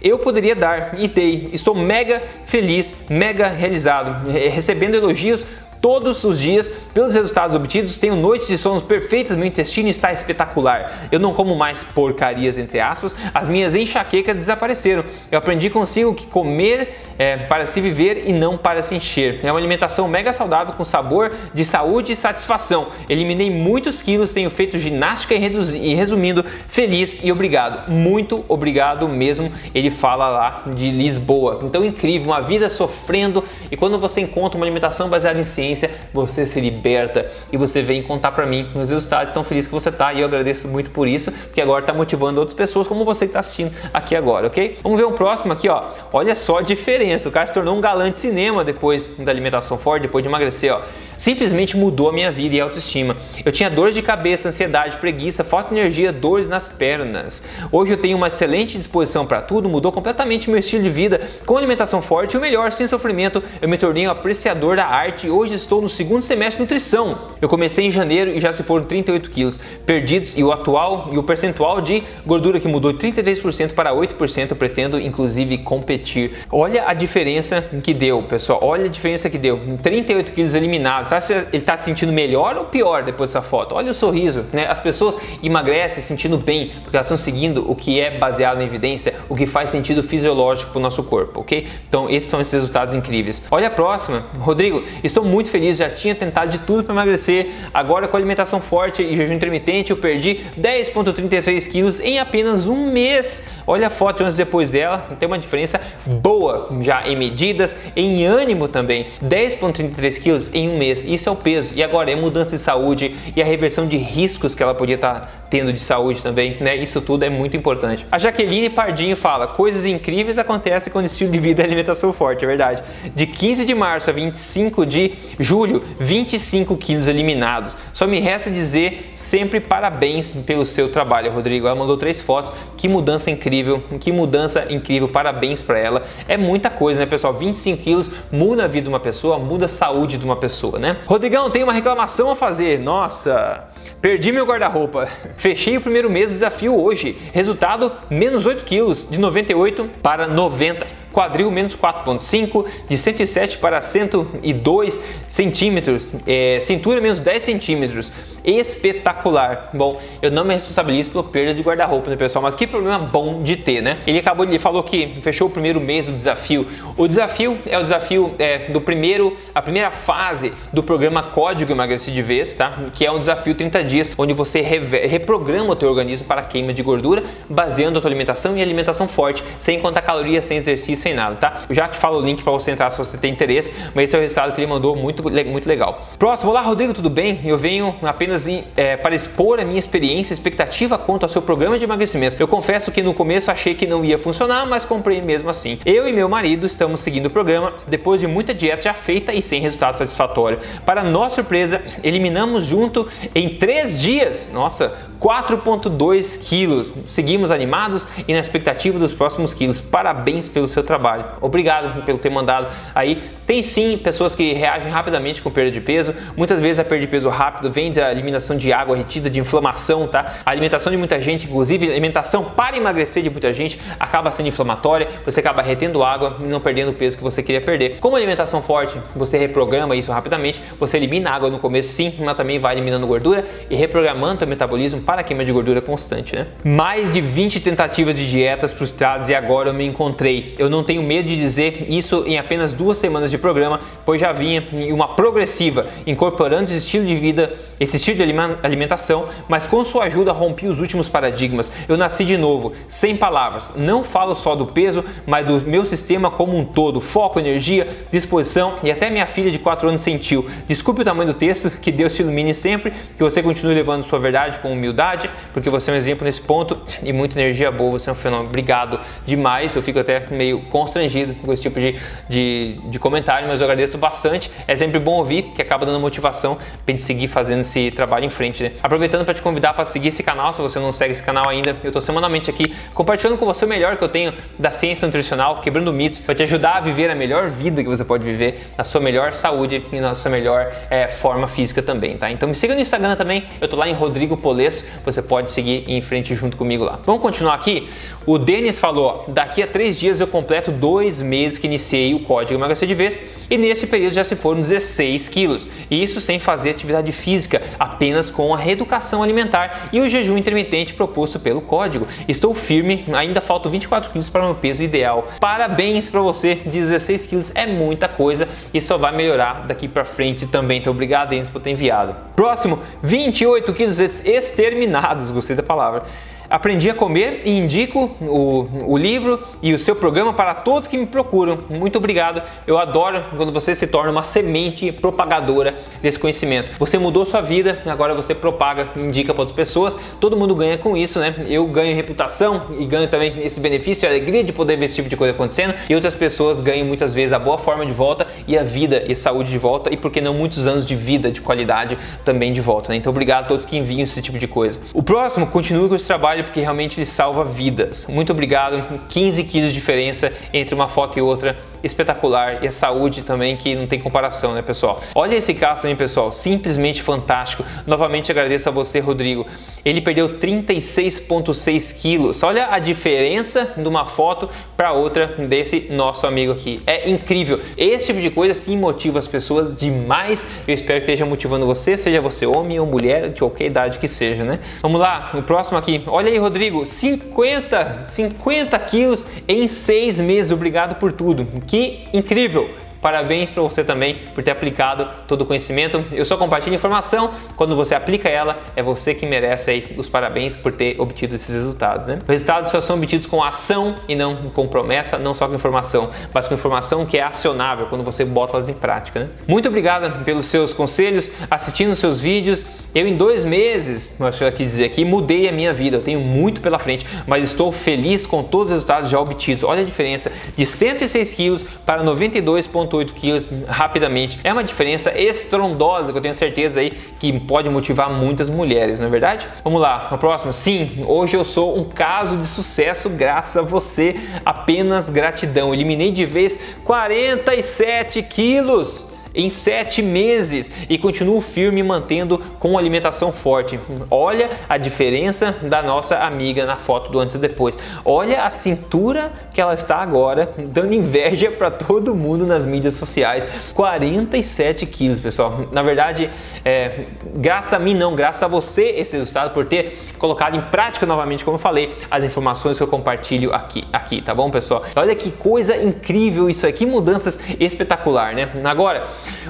eu 0.03 0.19
poderia 0.19 0.55
dar 0.55 0.99
e 0.99 1.09
dei. 1.09 1.51
Estou 1.53 1.75
mega 1.75 2.23
feliz, 2.45 3.07
mega 3.09 3.49
realizado, 3.49 4.31
recebendo 4.31 4.95
elogios 4.95 5.47
todos 5.83 6.23
os 6.23 6.39
dias 6.39 6.73
pelos 6.95 7.13
resultados 7.13 7.57
obtidos. 7.57 7.99
Tenho 7.99 8.15
noites 8.15 8.47
de 8.47 8.57
sono 8.57 8.81
perfeitas, 8.81 9.37
meu 9.37 9.47
intestino 9.47 9.89
está 9.89 10.13
espetacular. 10.13 11.09
Eu 11.11 11.19
não 11.19 11.35
como 11.35 11.57
mais 11.57 11.83
porcarias, 11.83 12.57
entre 12.57 12.79
aspas. 12.79 13.17
As 13.35 13.49
minhas 13.49 13.75
enxaquecas 13.75 14.37
desapareceram. 14.37 15.05
Eu 15.31 15.39
aprendi 15.39 15.69
consigo 15.69 16.15
que 16.15 16.27
comer 16.27 16.95
é 17.19 17.37
para 17.37 17.67
se 17.67 17.81
viver 17.81 18.23
e 18.27 18.33
não 18.33 18.57
para 18.57 18.83
se 18.83 18.95
encher. 18.95 19.41
É 19.43 19.51
uma 19.51 19.59
alimentação 19.59 20.07
mega 20.07 20.33
saudável 20.33 20.73
com 20.75 20.85
sabor 20.85 21.33
de 21.53 21.65
saúde 21.65 22.13
e 22.13 22.17
satisfação. 22.17 22.87
Eliminei 23.09 23.51
muitos 23.51 24.01
quilos, 24.01 24.33
tenho 24.33 24.51
feito 24.51 24.79
ginástica 24.79 25.35
e, 25.35 25.95
resumindo, 25.95 26.45
feliz 26.69 27.25
e 27.25 27.33
obrigado. 27.33 27.91
Muito 27.91 28.45
obrigado 28.49 29.09
mesmo. 29.09 29.53
Ele 29.75 29.91
fala 29.91 30.29
lá 30.29 30.63
de 30.75 30.93
Lisboa. 30.93 31.61
Então 31.65 31.85
incrível, 31.85 32.29
uma 32.29 32.41
vida 32.41 32.71
sofrendo 32.71 33.43
e 33.69 33.77
quando 33.77 33.99
você 33.99 34.21
encontra 34.21 34.57
uma 34.57 34.65
alimentação 34.65 35.09
baseada 35.09 35.41
em 35.41 35.45
ciência 35.45 35.72
você 36.13 36.47
se 36.47 36.61
liberta 36.61 37.31
e 37.53 37.57
você 37.57 37.83
vem 37.83 38.03
contar 38.03 38.33
para 38.33 38.47
mim 38.47 38.69
os 38.75 38.91
resultados 38.91 39.33
tão 39.33 39.45
feliz 39.45 39.67
que 39.67 39.73
você 39.73 39.91
tá 39.91 40.13
e 40.13 40.21
eu 40.21 40.27
agradeço 40.27 40.69
muito 40.69 40.91
por 40.91 41.09
isso, 41.09 41.31
porque 41.31 41.61
agora 41.61 41.81
está 41.81 41.93
motivando 41.93 42.41
outras 42.41 42.57
pessoas 42.57 42.87
como 42.87 43.05
você 43.05 43.27
que 43.27 43.31
está 43.31 43.41
assistindo 43.41 43.73
aqui 43.93 44.15
agora, 44.17 44.47
ok? 44.47 44.79
Vamos 44.83 44.99
ver 44.99 45.07
um 45.07 45.13
próximo 45.13 45.53
aqui, 45.53 45.69
ó. 45.69 45.83
Olha 46.13 46.35
só 46.35 46.59
a 46.59 46.63
diferença, 46.63 47.29
o 47.29 47.33
cara 47.33 47.47
se 47.47 47.55
tornou 47.55 47.77
um 47.77 47.81
galã 47.81 48.11
de 48.11 48.19
cinema 48.19 48.65
depois 48.65 49.11
da 49.19 49.31
alimentação 49.31 49.79
forte, 49.79 50.03
depois 50.03 50.23
de 50.23 50.29
emagrecer, 50.29 50.73
ó 50.73 50.81
simplesmente 51.23 51.77
mudou 51.77 52.09
a 52.09 52.13
minha 52.13 52.33
vida 52.33 52.57
e 52.57 52.61
autoestima. 52.61 53.17
Eu 53.45 53.53
tinha 53.53 53.71
dores 53.71 53.95
de 53.95 54.03
cabeça, 54.03 54.49
ansiedade, 54.49 54.97
preguiça, 54.97 55.45
falta 55.45 55.73
de 55.73 55.81
energia, 55.81 56.13
dores 56.13 56.49
nas 56.49 56.67
pernas. 56.67 57.45
Hoje 57.71 57.93
eu 57.93 57.97
tenho 57.97 58.17
uma 58.17 58.27
excelente 58.27 58.77
disposição 58.77 59.25
para 59.25 59.41
tudo, 59.41 59.69
mudou 59.69 59.93
completamente 59.93 60.51
meu 60.51 60.59
estilo 60.59 60.83
de 60.83 60.91
vida 60.91 61.21
com 61.47 61.57
alimentação 61.57 62.03
forte 62.03 62.35
e 62.35 62.39
o 62.39 62.41
melhor, 62.41 62.73
sem 62.73 62.89
sofrimento. 62.89 63.41
Eu 63.61 63.69
me 63.69 63.79
tornei 63.79 64.05
um 64.09 64.11
apreciador 64.11 64.75
da 64.75 64.85
arte 64.85 65.29
e 65.29 65.31
hoje 65.31 65.55
estou 65.55 65.81
no 65.81 65.89
segundo 65.89 66.25
semestre 66.25 66.57
de 66.57 66.63
nutrição. 66.63 67.17
Eu 67.41 67.49
comecei 67.49 67.87
em 67.87 67.93
janeiro 67.93 68.33
e 68.33 68.41
já 68.41 68.51
se 68.51 68.65
foram 68.65 68.85
38 68.85 69.31
quilos 69.31 69.61
perdidos 69.87 70.37
e 70.37 70.43
o 70.43 70.51
atual 70.51 71.09
e 71.13 71.19
o 71.19 71.23
percentual 71.23 71.81
de 71.81 72.03
gordura 72.27 72.59
que 72.59 72.67
mudou 72.67 72.93
de 72.93 72.99
33% 72.99 73.75
para 73.75 73.93
8%. 73.93 74.51
Eu 74.51 74.57
pretendo 74.57 74.99
inclusive 74.99 75.59
competir. 75.59 76.33
Olha 76.51 76.89
a 76.89 76.93
diferença 76.93 77.63
que 77.81 77.95
deu, 77.95 78.25
pessoal. 78.25 78.59
Olha 78.61 78.87
a 78.87 78.89
diferença 78.89 79.31
que 79.31 79.39
deu. 79.39 79.61
38 79.81 80.33
quilos 80.33 80.57
eliminados 80.57 81.12
Sabe 81.13 81.25
se 81.27 81.33
ele 81.35 81.47
está 81.59 81.77
se 81.77 81.85
sentindo 81.85 82.11
melhor 82.11 82.57
ou 82.57 82.65
pior 82.65 83.03
depois 83.03 83.31
dessa 83.31 83.43
foto? 83.43 83.75
Olha 83.75 83.91
o 83.91 83.95
sorriso, 83.95 84.47
né? 84.51 84.67
As 84.67 84.81
pessoas 84.81 85.19
emagrecem 85.43 86.01
se 86.01 86.09
sentindo 86.09 86.39
bem 86.39 86.73
porque 86.83 86.97
elas 86.97 87.07
estão 87.07 87.19
seguindo 87.19 87.71
o 87.71 87.77
que 87.77 88.01
é 88.01 88.17
baseado 88.17 88.63
em 88.63 88.65
evidência, 88.65 89.13
o 89.29 89.37
que 89.37 89.45
faz 89.45 89.69
sentido 89.69 90.03
fisiológico 90.03 90.71
para 90.71 90.79
o 90.79 90.81
nosso 90.81 91.03
corpo, 91.03 91.41
ok? 91.41 91.67
Então 91.87 92.09
esses 92.09 92.31
são 92.31 92.41
esses 92.41 92.55
resultados 92.55 92.95
incríveis. 92.95 93.45
Olha 93.51 93.67
a 93.67 93.71
próxima, 93.71 94.25
Rodrigo. 94.39 94.85
Estou 95.05 95.23
muito 95.23 95.51
feliz, 95.51 95.77
já 95.77 95.91
tinha 95.91 96.15
tentado 96.15 96.51
de 96.51 96.61
tudo 96.61 96.83
para 96.83 96.95
emagrecer. 96.95 97.51
Agora 97.75 98.09
com 98.09 98.17
alimentação 98.17 98.59
forte 98.59 99.03
e 99.03 99.15
jejum 99.15 99.35
intermitente 99.35 99.91
eu 99.91 99.99
perdi 99.99 100.41
10,33 100.59 101.71
quilos 101.71 102.01
em 102.01 102.21
apenas 102.21 102.67
um 102.67 102.91
mês. 102.91 103.51
Olha 103.67 103.87
a 103.87 103.91
foto 103.91 104.23
antes 104.23 104.35
e 104.35 104.39
depois 104.39 104.71
dela, 104.71 105.07
tem 105.19 105.27
uma 105.27 105.39
diferença 105.39 105.81
boa 106.07 106.69
já 106.81 107.07
em 107.07 107.17
medidas, 107.17 107.75
em 107.95 108.25
ânimo 108.25 108.69
também. 108.69 109.07
10,33 109.23 110.21
quilos 110.21 110.51
em 110.55 110.69
um 110.69 110.79
mês 110.79 111.05
isso 111.05 111.29
é 111.29 111.33
o 111.33 111.37
peso. 111.37 111.73
E 111.77 111.83
agora 111.83 112.11
é 112.11 112.17
mudança 112.17 112.57
de 112.57 112.63
saúde 112.63 113.15
e 113.37 113.43
a 113.43 113.45
reversão 113.45 113.87
de 113.87 113.97
riscos 113.97 114.55
que 114.55 114.63
ela 114.63 114.75
podia 114.75 114.95
estar 114.95 115.21
tá 115.21 115.29
tendo 115.51 115.73
de 115.73 115.81
saúde 115.81 116.23
também, 116.23 116.57
né? 116.61 116.75
Isso 116.77 117.01
tudo 117.01 117.25
é 117.25 117.31
muito 117.31 117.57
importante. 117.57 118.07
A 118.11 118.19
Jaqueline 118.19 118.71
Pardinho 118.71 119.17
fala: 119.17 119.47
coisas 119.47 119.85
incríveis 119.85 120.39
acontecem 120.39 120.93
quando 120.93 121.07
estilo 121.07 121.31
de 121.31 121.39
vida 121.39 121.61
e 121.61 121.65
alimentação 121.65 122.13
forte, 122.13 122.45
é 122.45 122.49
verdade. 122.49 122.83
De 123.15 123.27
15 123.27 123.65
de 123.65 123.75
março 123.75 124.09
a 124.09 124.13
25 124.13 124.87
de 124.87 125.13
julho, 125.39 125.83
25 125.99 126.77
quilos 126.77 127.07
eliminados. 127.07 127.77
Só 127.93 128.07
me 128.07 128.19
resta 128.19 128.51
dizer 128.51 129.13
sempre 129.15 129.61
parabéns 129.61 130.31
pelo 130.31 130.65
seu 130.65 130.89
trabalho, 130.89 131.31
Rodrigo. 131.31 131.67
Ela 131.67 131.77
mandou 131.77 131.97
três 131.97 132.21
fotos. 132.23 132.53
Que 132.77 132.89
mudança 132.89 133.31
incrível, 133.31 133.52
que 134.01 134.11
mudança 134.11 134.67
incrível. 134.71 135.09
Parabéns 135.09 135.61
para 135.61 135.79
ela. 135.79 136.03
É 136.27 136.37
muita 136.37 136.71
coisa, 136.71 137.01
né, 137.01 137.07
pessoal? 137.07 137.35
25 137.35 137.83
quilos 137.83 138.11
muda 138.31 138.65
a 138.65 138.67
vida 138.67 138.85
de 138.85 138.89
uma 138.89 139.01
pessoa, 139.01 139.39
muda 139.39 139.67
a 139.67 139.69
saúde 139.69 140.19
de 140.19 140.25
uma 140.25 140.37
pessoa, 140.37 140.79
né? 140.79 140.99
Rodrigão, 141.07 141.51
tem 141.51 141.63
uma 141.63 141.73
reclamação 141.73 142.31
a 142.31 142.37
fazer. 142.37 142.79
Nossa, 142.79 143.69
perdi 144.01 144.33
meu 144.33 144.47
guarda-roupa. 144.47 145.07
Fechei 145.37 145.77
o 145.77 145.81
primeiro 145.81 146.11
mês 146.11 146.31
do 146.31 146.35
desafio 146.35 146.79
hoje. 146.79 147.17
Resultado: 147.33 147.93
menos 148.09 148.47
8 148.47 148.65
quilos, 148.65 149.09
de 149.11 149.19
98 149.19 149.91
para 150.03 150.27
90 150.27 151.02
quadril 151.13 151.51
menos 151.51 151.77
4,5, 151.77 152.67
de 152.89 152.99
107 152.99 153.59
para 153.59 153.81
102 153.81 155.05
centímetros, 155.29 156.07
é, 156.27 156.59
cintura 156.61 157.01
menos 157.01 157.21
10 157.21 157.43
centímetros. 157.43 158.13
Espetacular. 158.45 159.71
Bom, 159.73 160.01
eu 160.21 160.31
não 160.31 160.45
me 160.45 160.53
responsabilizo 160.53 161.11
pela 161.11 161.23
perda 161.23 161.55
de 161.55 161.63
guarda-roupa, 161.63 162.11
né, 162.11 162.17
pessoal? 162.17 162.43
Mas 162.43 162.57
que 162.57 162.67
problema 162.67 162.99
bom 162.99 163.41
de 163.41 163.57
ter, 163.57 163.81
né? 163.81 163.99
Ele 164.05 164.19
acabou 164.19 164.45
de 164.45 164.59
falou 164.59 164.83
que 164.83 165.19
fechou 165.23 165.47
o 165.47 165.51
primeiro 165.51 165.81
mês 165.81 166.07
do 166.07 166.13
desafio. 166.13 166.67
O 166.97 167.07
desafio 167.07 167.57
é 167.67 167.79
o 167.79 167.83
desafio 167.83 168.35
é, 168.41 168.71
do 168.71 168.81
primeiro, 168.81 169.37
a 169.55 169.63
primeira 169.63 169.93
fase 169.93 170.53
do 170.73 170.83
programa 170.83 171.23
Código 171.23 171.71
Emagrecer 171.71 172.13
de 172.13 172.21
Vez, 172.21 172.55
tá? 172.55 172.77
Que 172.93 173.07
é 173.07 173.13
um 173.13 173.19
desafio 173.21 173.55
30 173.55 173.85
dias, 173.85 174.11
onde 174.19 174.33
você 174.33 174.61
reprograma 174.61 175.71
o 175.71 175.77
teu 175.77 175.89
organismo 175.89 176.27
para 176.27 176.43
queima 176.43 176.73
de 176.73 176.83
gordura, 176.83 177.23
baseando 177.49 177.99
a 177.99 178.01
tua 178.01 178.09
alimentação 178.09 178.57
em 178.57 178.63
alimentação 178.63 179.07
forte, 179.07 179.45
sem 179.59 179.79
contar 179.79 180.03
calorias, 180.03 180.47
sem 180.47 180.57
exercício 180.57 181.02
sem 181.03 181.15
nada, 181.15 181.37
tá? 181.37 181.63
Eu 181.69 181.75
já 181.75 181.89
te 181.89 181.99
falo 181.99 182.21
o 182.21 182.25
link 182.25 182.43
para 182.43 182.53
você 182.53 182.71
entrar 182.71 182.91
se 182.91 182.99
você 182.99 183.19
tem 183.19 183.33
interesse, 183.33 183.75
mas 183.95 184.05
esse 184.05 184.17
é 184.17 184.19
o 184.19 184.23
resultado 184.23 184.55
que 184.55 184.61
ele 184.61 184.69
mandou, 184.69 184.95
muito, 184.95 185.23
muito 185.23 185.69
legal. 185.69 186.07
Próximo, 186.19 186.51
olá 186.51 186.63
Rodrigo, 186.63 186.95
tudo 186.95 187.11
bem? 187.11 187.41
Eu 187.45 187.59
venho 187.59 187.95
apenas 188.03 188.47
é, 188.77 188.97
para 188.97 189.15
expor 189.15 189.61
a 189.61 189.65
minha 189.65 189.79
experiência 189.79 190.33
e 190.33 190.35
expectativa 190.35 190.97
quanto 190.97 191.25
ao 191.25 191.29
seu 191.29 191.43
programa 191.43 191.79
de 191.79 191.85
emagrecimento. 191.85 192.37
Eu 192.39 192.49
confesso 192.49 192.93
que 192.93 193.03
no 193.03 193.13
começo 193.13 193.51
achei 193.51 193.75
que 193.75 193.87
não 193.87 194.05
ia 194.05 194.17
funcionar, 194.17 194.67
mas 194.67 194.85
comprei 194.85 195.21
mesmo 195.21 195.51
assim. 195.51 195.79
Eu 195.85 196.09
e 196.09 196.13
meu 196.13 196.29
marido 196.29 196.67
estamos 196.67 197.01
seguindo 197.01 197.27
o 197.27 197.31
programa 197.31 197.73
depois 197.89 198.21
de 198.21 198.27
muita 198.27 198.55
dieta 198.55 198.83
já 198.83 198.95
feita 198.95 199.35
e 199.35 199.43
sem 199.43 199.61
resultado 199.61 199.99
satisfatório. 199.99 200.59
Para 200.87 201.03
nossa 201.03 201.37
surpresa, 201.37 201.83
eliminamos 202.03 202.65
junto 202.65 203.09
em 203.35 203.57
três 203.57 203.99
dias. 203.99 204.49
Nossa, 204.53 204.93
4,2 205.21 206.49
quilos. 206.49 206.93
Seguimos 207.07 207.51
animados 207.51 208.09
e 208.27 208.33
na 208.35 208.41
expectativa 208.41 208.99
dos 208.99 209.13
próximos 209.13 209.55
quilos. 209.55 209.81
Parabéns 209.81 210.49
pelo 210.49 210.69
seu 210.69 210.83
trabalho. 210.83 210.92
Obrigado 211.41 212.03
pelo 212.05 212.19
ter 212.19 212.31
mandado 212.31 212.69
aí. 212.95 213.23
Tem 213.53 213.63
sim 213.63 213.99
pessoas 213.99 214.35
que 214.35 214.55
reagem 214.55 214.91
rapidamente 214.91 215.43
com 215.43 215.51
perda 215.51 215.71
de 215.71 215.79
peso. 215.79 216.15
Muitas 216.35 216.59
vezes 216.59 216.79
a 216.79 216.85
perda 216.85 217.05
de 217.05 217.07
peso 217.07 217.29
rápido 217.29 217.71
vem 217.71 217.93
da 217.93 218.11
eliminação 218.11 218.57
de 218.57 218.73
água 218.73 218.97
retida, 218.97 219.29
de 219.29 219.39
inflamação, 219.39 220.09
tá? 220.09 220.37
A 220.47 220.51
alimentação 220.51 220.91
de 220.91 220.97
muita 220.97 221.21
gente, 221.21 221.45
inclusive 221.45 221.91
alimentação 221.91 222.45
para 222.45 222.79
emagrecer 222.79 223.23
de 223.23 223.29
muita 223.29 223.53
gente, 223.53 223.79
acaba 224.01 224.33
sendo 224.33 224.49
inflamatória. 224.49 225.07
Você 225.27 225.41
acaba 225.41 225.61
retendo 225.61 226.03
água 226.03 226.39
e 226.41 226.45
não 226.45 226.63
perdendo 226.63 226.93
o 226.93 226.95
peso 226.95 227.19
que 227.19 227.23
você 227.23 227.43
queria 227.43 227.61
perder. 227.61 227.99
Como 228.01 228.17
alimentação 228.17 228.63
forte, 228.63 228.97
você 229.15 229.37
reprograma 229.37 229.95
isso 229.95 230.11
rapidamente. 230.11 230.59
Você 230.81 230.97
elimina 230.97 231.29
água 231.29 231.51
no 231.51 231.59
começo, 231.59 231.93
sim, 231.93 232.15
mas 232.21 232.35
também 232.35 232.59
vai 232.59 232.75
eliminando 232.75 233.07
gordura 233.07 233.45
e 233.69 233.77
reprogramando 233.77 234.47
o 234.47 234.49
metabolismo 234.49 235.03
para 235.03 235.21
a 235.21 235.25
queima 235.25 235.45
de 235.45 235.53
gordura 235.53 235.83
constante, 235.83 236.35
né? 236.35 236.47
Mais 236.65 237.13
de 237.13 237.21
20 237.21 237.61
tentativas 237.61 238.15
de 238.15 238.27
dietas 238.27 238.73
frustradas 238.73 239.29
e 239.29 239.35
agora 239.35 239.69
eu 239.69 239.75
me 239.75 239.85
encontrei. 239.85 240.55
Eu 240.59 240.71
não 240.71 240.83
tenho 240.83 241.03
medo 241.03 241.29
de 241.29 241.37
dizer 241.37 241.85
isso 241.87 242.25
em 242.27 242.39
apenas 242.39 242.73
duas 242.73 242.97
semanas 242.97 243.31
de 243.31 243.42
programa, 243.43 243.81
pois 244.07 244.21
já 244.21 244.33
vinha 244.33 244.67
em 244.73 244.93
uma 244.93 245.09
progressiva, 245.09 245.87
incorporando 246.07 246.65
esse 246.65 246.79
estilo 246.79 247.05
de 247.05 247.15
vida, 247.15 247.53
esse 247.79 247.97
estilo 247.97 248.17
de 248.17 248.23
alimentação, 248.63 249.29
mas 249.49 249.67
com 249.67 249.85
sua 249.85 250.05
ajuda 250.05 250.33
rompi 250.33 250.67
os 250.67 250.81
últimos 250.81 251.09
paradigmas. 251.09 251.71
Eu 251.87 251.99
nasci 251.99 252.25
de 252.25 252.39
novo, 252.39 252.73
sem 252.89 253.17
palavras. 253.17 253.73
Não 253.77 254.03
falo 254.03 254.35
só 254.35 254.55
do 254.55 254.65
peso, 254.65 255.05
mas 255.27 255.47
do 255.47 255.61
meu 255.61 255.85
sistema 255.85 256.31
como 256.31 256.57
um 256.57 256.65
todo, 256.65 257.01
foco, 257.01 257.39
energia, 257.39 257.87
disposição 258.11 258.77
e 258.83 258.91
até 258.91 259.11
minha 259.11 259.27
filha 259.27 259.51
de 259.51 259.59
4 259.59 259.89
anos 259.89 260.01
sentiu. 260.01 260.49
Desculpe 260.67 261.03
o 261.03 261.05
tamanho 261.05 261.33
do 261.33 261.39
texto, 261.39 261.71
que 261.71 261.93
Deus 261.93 262.15
te 262.15 262.23
ilumine 262.23 262.55
sempre, 262.55 262.93
que 263.17 263.23
você 263.23 263.43
continue 263.43 263.75
levando 263.75 264.03
sua 264.05 264.19
verdade 264.19 264.59
com 264.61 264.73
humildade 264.73 265.29
porque 265.53 265.69
você 265.69 265.91
é 265.91 265.95
um 265.95 265.97
exemplo 265.97 266.25
nesse 266.25 266.41
ponto 266.41 266.81
e 267.03 267.13
muita 267.13 267.39
energia 267.39 267.71
boa, 267.71 267.93
você 267.93 268.09
é 268.09 268.13
um 268.13 268.17
fenômeno. 268.17 268.49
Obrigado 268.49 269.01
demais, 269.27 269.75
eu 269.75 269.83
fico 269.83 269.99
até 269.99 270.25
meio 270.31 270.63
constrangido 270.63 271.35
com 271.35 271.53
esse 271.53 271.63
tipo 271.63 271.81
de, 271.81 271.97
de, 272.29 272.81
de 272.85 272.99
comentário, 272.99 273.22
mas 273.47 273.61
eu 273.61 273.65
agradeço 273.65 273.97
bastante. 273.99 274.51
É 274.67 274.77
sempre 274.77 274.99
bom 274.99 275.13
ouvir, 275.13 275.43
que 275.55 275.63
acaba 275.63 275.87
dando 275.87 276.01
motivação 276.01 276.57
para 276.57 276.93
gente 276.93 277.03
seguir 277.03 277.29
fazendo 277.29 277.61
esse 277.61 277.91
trabalho 277.91 278.25
em 278.25 278.29
frente. 278.29 278.63
Né? 278.63 278.73
Aproveitando 278.83 279.25
para 279.25 279.35
te 279.35 279.43
convidar 279.43 279.73
para 279.75 279.85
seguir 279.85 280.09
esse 280.09 280.23
canal, 280.23 280.53
se 280.53 280.61
você 280.61 280.79
não 280.79 280.93
segue 280.93 281.13
esse 281.13 281.23
canal 281.23 281.49
ainda, 281.49 281.77
eu 281.83 281.89
estou 281.89 282.03
semanalmente 282.03 282.51
aqui 282.51 282.75
compartilhando 282.95 283.39
com 283.39 283.47
você 283.47 283.65
o 283.65 283.69
melhor 283.69 283.97
que 283.97 284.05
eu 284.05 284.09
tenho 284.09 284.33
da 284.59 284.71
ciência 284.71 285.07
nutricional, 285.07 285.57
quebrando 285.57 285.93
mitos, 285.93 286.21
para 286.21 286.35
te 286.35 286.43
ajudar 286.43 286.77
a 286.77 286.81
viver 286.81 287.11
a 287.11 287.15
melhor 287.15 287.51
vida 287.51 287.83
que 287.83 287.89
você 287.89 288.05
pode 288.05 288.25
viver, 288.25 288.61
na 288.77 288.85
sua 288.85 289.01
melhor 289.01 289.33
saúde 289.35 289.83
e 289.93 290.01
na 290.01 290.15
sua 290.15 290.31
melhor 290.31 290.73
é, 290.91 291.09
forma 291.09 291.47
física 291.47 291.83
também, 291.83 292.17
tá? 292.17 292.31
Então 292.31 292.49
me 292.49 292.55
siga 292.55 292.75
no 292.75 292.81
Instagram 292.81 293.17
também, 293.17 293.45
eu 293.61 293.69
tô 293.69 293.77
lá 293.77 293.89
em 293.89 293.93
Rodrigo 293.93 294.37
Polesso, 294.37 294.85
você 295.05 295.23
pode 295.23 295.51
seguir 295.51 295.85
em 295.87 296.01
frente 296.01 296.35
junto 296.35 296.57
comigo 296.57 296.85
lá. 296.85 296.99
Vamos 297.05 297.23
continuar 297.23 297.55
aqui? 297.55 297.89
O 298.27 298.39
Denis 298.39 298.79
falou: 298.79 299.25
daqui 299.29 299.63
a 299.63 299.67
três 299.67 299.99
dias 299.99 300.21
eu 300.21 300.27
completo 300.27 300.71
dois 300.71 301.21
meses 301.21 301.59
que 301.59 301.67
iniciei 301.67 302.15
o 302.15 302.21
código 302.21 302.59
emagrecer 302.59 302.87
de 302.87 302.95
vez 302.95 303.12
e 303.53 303.59
neste 303.59 303.87
período 303.87 304.15
já 304.15 304.25
se 304.25 304.35
foram 304.35 304.61
16 304.61 305.29
quilos. 305.29 305.67
Isso 305.91 306.21
sem 306.21 306.39
fazer 306.39 306.71
atividade 306.71 307.13
física, 307.13 307.61
apenas 307.79 308.31
com 308.31 308.55
a 308.55 308.57
reeducação 308.57 309.23
alimentar 309.23 309.91
e 309.93 310.01
o 310.01 310.09
jejum 310.09 310.39
intermitente 310.39 310.95
proposto 310.95 311.39
pelo 311.39 311.61
código. 311.61 312.07
Estou 312.27 312.55
firme, 312.55 313.05
ainda 313.13 313.43
faltam 313.43 313.71
24 313.71 314.11
quilos 314.11 314.31
para 314.31 314.43
o 314.43 314.47
meu 314.47 314.55
peso 314.55 314.83
ideal. 314.83 315.29
Parabéns 315.39 316.09
para 316.09 316.21
você, 316.21 316.55
16 316.65 317.27
quilos 317.27 317.55
é 317.55 317.67
muita 317.67 318.09
coisa 318.09 318.49
e 318.73 318.81
só 318.81 318.97
vai 318.97 319.15
melhorar 319.15 319.67
daqui 319.67 319.87
para 319.87 320.05
frente 320.05 320.47
também. 320.47 320.79
Então 320.79 320.93
obrigado, 320.93 321.29
Denis, 321.29 321.49
por 321.49 321.61
ter 321.61 321.73
enviado. 321.73 322.17
Próximo, 322.35 322.79
28 323.03 323.73
quilos 323.75 323.99
exterminados 323.99 325.31
gostei 325.31 325.55
da 325.55 325.63
palavra. 325.63 326.05
Aprendi 326.53 326.91
a 326.91 326.95
Comer 326.95 327.41
e 327.47 327.51
indico 327.57 328.15
o, 328.21 328.69
o 328.87 328.99
livro 328.99 329.43
e 329.63 329.73
o 329.73 329.79
seu 329.79 329.97
programa 329.97 330.35
para 330.35 330.53
todos 330.53 330.87
que 330.87 330.99
me 330.99 331.07
procuram. 331.07 331.61
Muito 331.71 331.97
obrigado. 331.97 332.43
Eu 332.67 332.77
adoro 332.77 333.25
quando 333.35 333.51
você 333.51 333.75
se 333.75 333.87
torna 333.87 334.11
uma 334.11 334.23
semente 334.23 334.93
propagadora 334.93 335.75
desse 336.03 336.19
conhecimento. 336.19 336.73
Você 336.79 336.99
mudou 336.99 337.25
sua 337.25 337.41
vida, 337.41 337.81
agora 337.87 338.15
você 338.15 338.35
propaga 338.35 338.89
e 338.95 339.01
indica 339.01 339.33
para 339.33 339.41
outras 339.41 339.57
pessoas. 339.57 339.97
Todo 340.21 340.37
mundo 340.37 340.55
ganha 340.55 340.77
com 340.77 340.95
isso, 340.95 341.19
né? 341.19 341.35
Eu 341.49 341.67
ganho 341.69 341.97
reputação 341.97 342.61
e 342.79 342.85
ganho 342.85 343.09
também 343.09 343.43
esse 343.43 343.59
benefício, 343.59 344.07
a 344.07 344.11
alegria 344.11 344.45
de 344.45 344.53
poder 344.53 344.77
ver 344.77 344.85
esse 344.85 344.97
tipo 344.97 345.09
de 345.09 345.17
coisa 345.17 345.33
acontecendo. 345.33 345.73
E 345.89 345.95
outras 345.95 346.15
pessoas 346.15 346.61
ganham 346.61 346.87
muitas 346.87 347.15
vezes 347.15 347.33
a 347.33 347.39
boa 347.39 347.57
forma 347.57 347.87
de 347.87 347.93
volta 347.93 348.27
e 348.47 348.59
a 348.59 348.63
vida 348.63 349.05
e 349.09 349.17
saúde 349.17 349.51
de 349.51 349.57
volta. 349.57 349.91
E 349.91 349.97
por 349.97 350.11
que 350.11 350.21
não 350.21 350.35
muitos 350.35 350.67
anos 350.67 350.85
de 350.85 350.95
vida, 350.95 351.33
de 351.33 351.41
qualidade 351.41 351.97
também 352.27 352.53
de 352.53 352.61
volta, 352.61 352.91
né? 352.91 352.97
Então 352.97 353.09
obrigado 353.09 353.45
a 353.45 353.49
todos 353.49 353.65
que 353.65 353.75
enviam 353.75 354.03
esse 354.03 354.21
tipo 354.21 354.39
de 354.39 354.47
coisa. 354.47 354.81
O 354.93 355.03
próximo, 355.03 355.47
continue 355.47 355.89
com 355.89 355.95
esse 355.95 356.07
trabalho 356.07 356.42
porque 356.43 356.61
realmente 356.61 356.99
ele 356.99 357.07
salva 357.07 357.45
vidas. 357.45 358.07
Muito 358.09 358.33
obrigado. 358.33 359.01
15 359.09 359.45
quilos 359.45 359.71
de 359.71 359.75
diferença 359.75 360.33
entre 360.53 360.75
uma 360.75 360.89
foto 360.89 361.19
e 361.19 361.23
outra 361.23 361.57
espetacular 361.83 362.63
e 362.63 362.69
a 362.69 362.71
saúde 362.71 363.23
também 363.23 363.57
que 363.57 363.75
não 363.75 363.87
tem 363.87 364.01
comparação, 364.01 364.55
né, 364.55 364.63
pessoal? 364.63 365.01
Olha 365.15 365.37
esse 365.37 365.55
caso 365.55 365.83
também, 365.83 365.97
pessoal, 365.97 366.33
simplesmente 366.33 367.03
fantástico. 367.03 367.65
Novamente 367.87 368.31
agradeço 368.31 368.69
a 368.69 368.73
você, 368.73 369.01
Rodrigo. 369.01 369.47
Ele 369.85 370.01
perdeu 370.01 370.39
36,6 370.39 372.01
quilos. 372.01 372.43
Olha 372.43 372.69
a 372.71 372.79
diferença 372.79 373.75
de 373.77 373.89
uma 373.89 374.07
foto 374.07 374.49
para 374.77 374.93
outra 374.93 375.27
desse 375.27 375.89
nosso 375.91 376.27
amigo 376.27 376.53
aqui. 376.53 376.81
É 376.87 377.11
incrível. 377.11 377.61
Esse 377.77 378.07
tipo 378.07 378.21
de 378.21 378.31
coisa 378.31 378.55
sim 378.55 378.77
motiva 378.77 379.19
as 379.19 379.27
pessoas 379.27 379.77
demais. 379.77 380.47
Eu 380.67 380.75
espero 380.75 381.01
que 381.01 381.11
esteja 381.11 381.27
motivando 381.27 381.67
você, 381.67 381.99
seja 381.99 382.21
você 382.21 382.47
homem 382.47 382.79
ou 382.79 382.87
mulher, 382.87 383.31
de 383.31 383.41
qualquer 383.41 383.67
idade 383.67 383.99
que 383.99 384.07
seja, 384.07 384.45
né? 384.45 384.61
Vamos 384.81 385.01
lá, 385.01 385.33
o 385.35 385.43
próximo 385.43 385.79
aqui. 385.79 386.03
Olha 386.07 386.31
aí, 386.33 386.39
Rodrigo, 386.39 386.87
50, 386.87 388.03
50 388.07 388.79
quilos 388.81 389.27
em 389.47 389.69
seis 389.69 390.19
meses. 390.19 390.51
Obrigado 390.51 390.97
por 390.97 391.13
tudo. 391.13 391.47
Que 391.67 392.09
incrível! 392.13 392.71
Parabéns 393.03 393.51
para 393.51 393.61
você 393.65 393.83
também 393.83 394.15
por 394.33 394.45
ter 394.45 394.53
aplicado 394.53 395.09
todo 395.27 395.43
o 395.43 395.45
conhecimento. 395.45 396.05
Eu 396.13 396.25
só 396.25 396.37
compartilho 396.37 396.77
informação, 396.77 397.33
quando 397.57 397.75
você 397.75 397.97
aplica 397.97 398.29
ela, 398.29 398.57
é 398.77 398.83
você 398.83 399.13
que 399.13 399.27
merece 399.27 399.73
aí 399.73 399.93
os 399.99 400.09
parabéns 400.09 400.57
por 400.57 400.71
ter 400.71 400.95
obtido 401.01 401.35
esses 401.35 401.53
resultados. 401.53 402.07
Né? 402.07 402.21
Os 402.23 402.29
resultados 402.29 402.71
só 402.71 402.81
são 402.81 402.97
obtidos 402.97 403.27
com 403.27 403.43
ação 403.43 403.97
e 404.07 404.15
não 404.15 404.51
com 404.51 404.69
promessa, 404.69 405.19
não 405.19 405.35
só 405.35 405.49
com 405.49 405.55
informação, 405.57 406.11
mas 406.33 406.47
com 406.47 406.55
informação 406.55 407.05
que 407.05 407.19
é 407.19 407.23
acionável 407.25 407.87
quando 407.87 408.05
você 408.05 408.25
bota 408.25 408.57
elas 408.57 408.69
em 408.69 408.75
prática. 408.75 409.19
Né? 409.19 409.29
Muito 409.49 409.69
obrigado 409.69 410.25
pelos 410.25 410.47
seus 410.47 410.73
conselhos, 410.73 411.33
assistindo 411.51 411.97
seus 411.97 412.21
vídeos. 412.21 412.65
Eu 412.95 413.09
em 413.09 413.17
dois 413.17 413.43
meses, 413.43 414.21
acho 414.21 414.53
que 414.53 414.63
dizer 414.63 414.85
aqui, 414.85 415.05
mudei 415.05 415.49
a 415.49 415.53
minha 415.53 415.73
vida. 415.73 415.97
Eu 415.97 416.03
tenho 416.03 416.21
muito 416.21 416.61
pela 416.61 416.79
frente, 416.79 417.07
mas 417.27 417.47
estou 417.47 417.73
feliz 417.73 418.27
com 418.27 418.43
todos 418.45 418.67
os 418.67 418.73
resultados 418.75 419.11
já 419.11 419.19
obtidos. 419.19 419.65
Olha 419.65 419.81
a 419.81 419.85
diferença 419.85 420.31
de 420.57 420.67
106 420.67 421.35
quilos 421.35 421.63
para 421.87 422.05
92,8 422.05 422.92
quilos 423.15 423.47
rapidamente. 423.67 424.39
É 424.45 424.53
uma 424.53 424.65
diferença 424.65 425.19
estrondosa 425.19 426.13
que 426.13 426.19
eu 426.19 426.23
tenho 426.23 426.35
certeza 426.35 426.81
aí 426.81 426.91
que 426.91 427.39
pode 427.41 427.69
motivar 427.69 428.13
muitas 428.13 428.51
mulheres, 428.51 429.01
não 429.01 429.07
é 429.07 429.11
verdade? 429.11 429.47
Vamos 429.65 429.81
lá, 429.81 430.09
no 430.11 430.19
próximo. 430.19 430.53
Sim, 430.53 431.05
hoje 431.07 431.37
eu 431.37 431.45
sou 431.45 431.79
um 431.79 431.85
caso 431.85 432.37
de 432.37 432.47
sucesso 432.47 433.11
graças 433.11 433.57
a 433.57 433.63
você. 433.63 434.17
Apenas 434.45 435.11
gratidão. 435.11 435.73
Eliminei 435.73 436.13
de 436.13 436.25
vez 436.27 436.61
47 436.85 438.23
quilos 438.23 439.12
em 439.35 439.49
sete 439.49 440.03
meses 440.03 440.73
e 440.89 440.99
continuo 440.99 441.41
firme 441.41 441.83
mantendo 441.83 442.39
com 442.59 442.77
alimentação 442.77 443.33
forte. 443.33 443.79
Olha 444.11 444.51
a 444.69 444.77
diferença 444.77 445.55
da 445.63 445.83
nossa 445.83 446.19
amiga 446.19 446.67
na 446.67 446.77
foto 446.77 447.11
do 447.11 447.19
antes 447.19 447.37
e 447.37 447.39
depois. 447.39 447.77
Olha 448.05 448.43
a 448.43 448.51
cintura 448.51 449.33
que 449.53 449.61
ela 449.61 449.75
está 449.75 449.97
agora, 449.97 450.53
dando 450.59 450.95
inveja 450.95 451.51
para 451.51 451.71
todo 451.71 452.15
mundo 452.15 452.47
nas 452.47 452.67
mídias 452.67 452.97
sociais. 452.97 453.47
47 453.75 454.87
quilos, 454.87 455.21
pessoal. 455.21 455.67
Na 455.73 455.83
verdade, 455.83 456.31
é, 456.65 457.07
graças 457.37 457.73
a 457.73 457.79
mim 457.79 457.95
não, 457.95 458.15
graças 458.15 458.43
a 458.43 458.49
você 458.49 458.85
esse 458.97 459.17
resultado 459.17 459.53
por 459.53 459.67
ter 459.67 459.99
colocado 460.19 460.57
em 460.57 460.61
prática 460.61 461.07
novamente, 461.07 461.45
como 461.45 461.57
eu 461.57 461.61
falei, 461.61 461.95
as 462.11 462.23
informações 462.25 462.77
que 462.77 462.83
eu 462.83 462.89
compartilho 462.89 463.53
aqui, 463.53 463.85
aqui, 463.93 464.21
tá 464.21 464.35
bom, 464.35 464.51
pessoal? 464.51 464.85
Olha 464.95 465.15
que 465.15 465.31
coisa 465.31 465.77
incrível 465.77 466.49
isso 466.49 466.67
aqui, 466.67 466.87
mudanças 466.87 467.41
espetacular, 467.59 468.35
né? 468.35 468.49
Agora 468.65 469.07